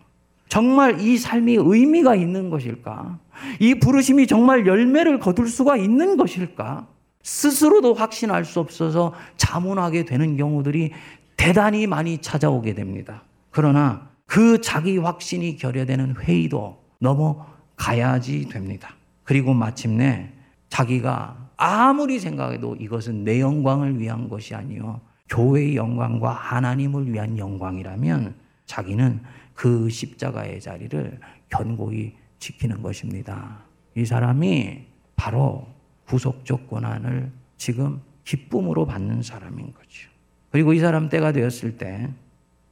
정말 0.49 0.99
이 0.99 1.17
삶이 1.17 1.57
의미가 1.59 2.15
있는 2.15 2.49
것일까? 2.49 3.19
이 3.59 3.75
부르심이 3.75 4.25
정말 4.25 4.65
열매를 4.65 5.19
거둘 5.19 5.47
수가 5.47 5.77
있는 5.77 6.17
것일까? 6.17 6.87
스스로도 7.21 7.93
확신할 7.93 8.45
수 8.45 8.59
없어서 8.59 9.13
자문하게 9.35 10.05
되는 10.05 10.37
경우들이 10.37 10.91
대단히 11.35 11.85
많이 11.85 12.17
찾아오게 12.19 12.73
됩니다. 12.73 13.23
그러나 13.51 14.09
그 14.25 14.61
자기 14.61 14.97
확신이 14.97 15.57
결여되는 15.57 16.15
회의도 16.17 16.81
넘어가야지 16.99 18.47
됩니다. 18.49 18.95
그리고 19.23 19.53
마침내 19.53 20.31
자기가 20.69 21.49
아무리 21.57 22.19
생각해도 22.19 22.75
이것은 22.75 23.23
내 23.23 23.39
영광을 23.41 23.99
위한 23.99 24.29
것이 24.29 24.53
아니요. 24.53 25.01
교회의 25.29 25.75
영광과 25.75 26.31
하나님을 26.31 27.11
위한 27.11 27.37
영광이라면 27.37 28.35
자기는 28.65 29.21
그 29.53 29.89
십자가의 29.89 30.61
자리를 30.61 31.19
견고히 31.49 32.13
지키는 32.39 32.81
것입니다. 32.81 33.57
이 33.95 34.05
사람이 34.05 34.85
바로 35.15 35.67
구속적 36.05 36.67
고난을 36.67 37.31
지금 37.57 37.99
기쁨으로 38.23 38.85
받는 38.85 39.23
사람인 39.23 39.73
거죠. 39.73 40.09
그리고 40.51 40.73
이 40.73 40.79
사람 40.79 41.09
때가 41.09 41.31
되었을 41.31 41.77
때 41.77 42.09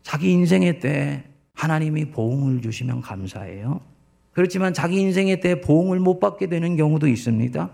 자기 0.03 0.31
인생의 0.31 0.79
때 0.79 1.23
하나님이 1.53 2.11
보응을 2.11 2.61
주시면 2.61 3.01
감사해요. 3.01 3.81
그렇지만 4.31 4.73
자기 4.73 4.99
인생의 4.99 5.39
때 5.39 5.61
보응을 5.61 5.99
못 5.99 6.19
받게 6.19 6.47
되는 6.47 6.75
경우도 6.75 7.07
있습니다. 7.07 7.69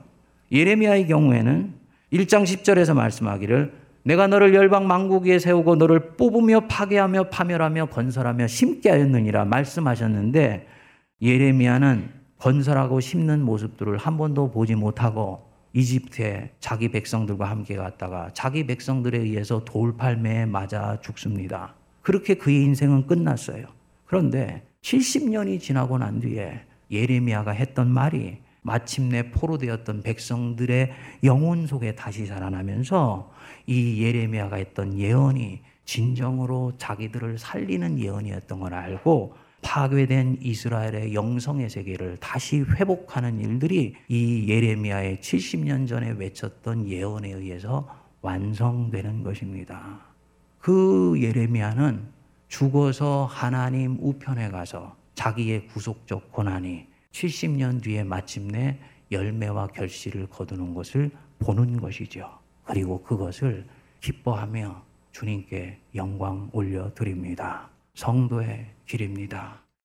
예레미야의 0.51 1.07
경우에는 1.07 1.73
1장 2.11 2.43
10절에서 2.43 2.93
말씀하기를 2.93 3.73
내가 4.03 4.27
너를 4.27 4.53
열방 4.53 4.87
만국 4.87 5.25
위에 5.25 5.39
세우고 5.39 5.75
너를 5.75 6.15
뽑으며 6.17 6.67
파괴하며 6.67 7.29
파멸하며 7.29 7.85
건설하며 7.87 8.47
심게 8.47 8.89
하였느니라 8.89 9.45
말씀하셨는데 9.45 10.67
예레미야는 11.21 12.09
건설하고 12.39 12.99
심는 12.99 13.43
모습들을 13.43 13.97
한 13.97 14.17
번도 14.17 14.51
보지 14.51 14.75
못하고 14.75 15.51
이집트에 15.73 16.51
자기 16.59 16.89
백성들과 16.89 17.45
함께 17.45 17.75
갔다가 17.75 18.29
자기 18.33 18.65
백성들에 18.65 19.19
의해서 19.19 19.63
돌팔매에 19.63 20.47
맞아 20.47 20.99
죽습니다. 21.01 21.75
그렇게 22.01 22.33
그의 22.33 22.63
인생은 22.63 23.07
끝났어요. 23.07 23.67
그런데 24.05 24.63
70년이 24.81 25.61
지나고 25.61 25.99
난 25.99 26.19
뒤에 26.19 26.61
예레미야가 26.89 27.51
했던 27.51 27.89
말이 27.89 28.39
마침내 28.61 29.31
포로되었던 29.31 30.03
백성들의 30.03 30.91
영혼 31.23 31.65
속에 31.65 31.95
다시 31.95 32.25
살아나면서 32.25 33.31
이 33.65 34.03
예레미야가 34.03 34.57
했던 34.57 34.97
예언이 34.97 35.61
진정으로 35.85 36.73
자기들을 36.77 37.37
살리는 37.37 37.99
예언이었던 37.99 38.59
걸 38.59 38.73
알고 38.73 39.35
파괴된 39.63 40.39
이스라엘의 40.41 41.13
영성의 41.13 41.69
세계를 41.69 42.17
다시 42.19 42.61
회복하는 42.61 43.39
일들이 43.39 43.95
이 44.07 44.45
예레미야의 44.47 45.17
70년 45.17 45.87
전에 45.87 46.11
외쳤던 46.11 46.87
예언에 46.87 47.31
의해서 47.31 47.87
완성되는 48.21 49.23
것입니다. 49.23 49.99
그 50.59 51.15
예레미야는 51.19 52.03
죽어서 52.47 53.25
하나님 53.25 53.97
우편에 53.99 54.49
가서 54.49 54.95
자기의 55.15 55.67
구속적 55.67 56.31
고난이 56.31 56.90
70년 57.11 57.81
뒤에 57.83 58.03
마침내 58.03 58.79
열매와 59.11 59.67
결실을 59.67 60.27
거두는 60.27 60.73
것을 60.73 61.11
보는 61.39 61.79
것이죠. 61.79 62.39
그리고 62.63 63.01
그것을 63.03 63.65
기뻐하며 63.99 64.83
주님께 65.11 65.79
영광 65.95 66.49
올려 66.53 66.93
드립니다. 66.93 67.69
성도의 67.95 68.73
길입니다. 68.85 69.61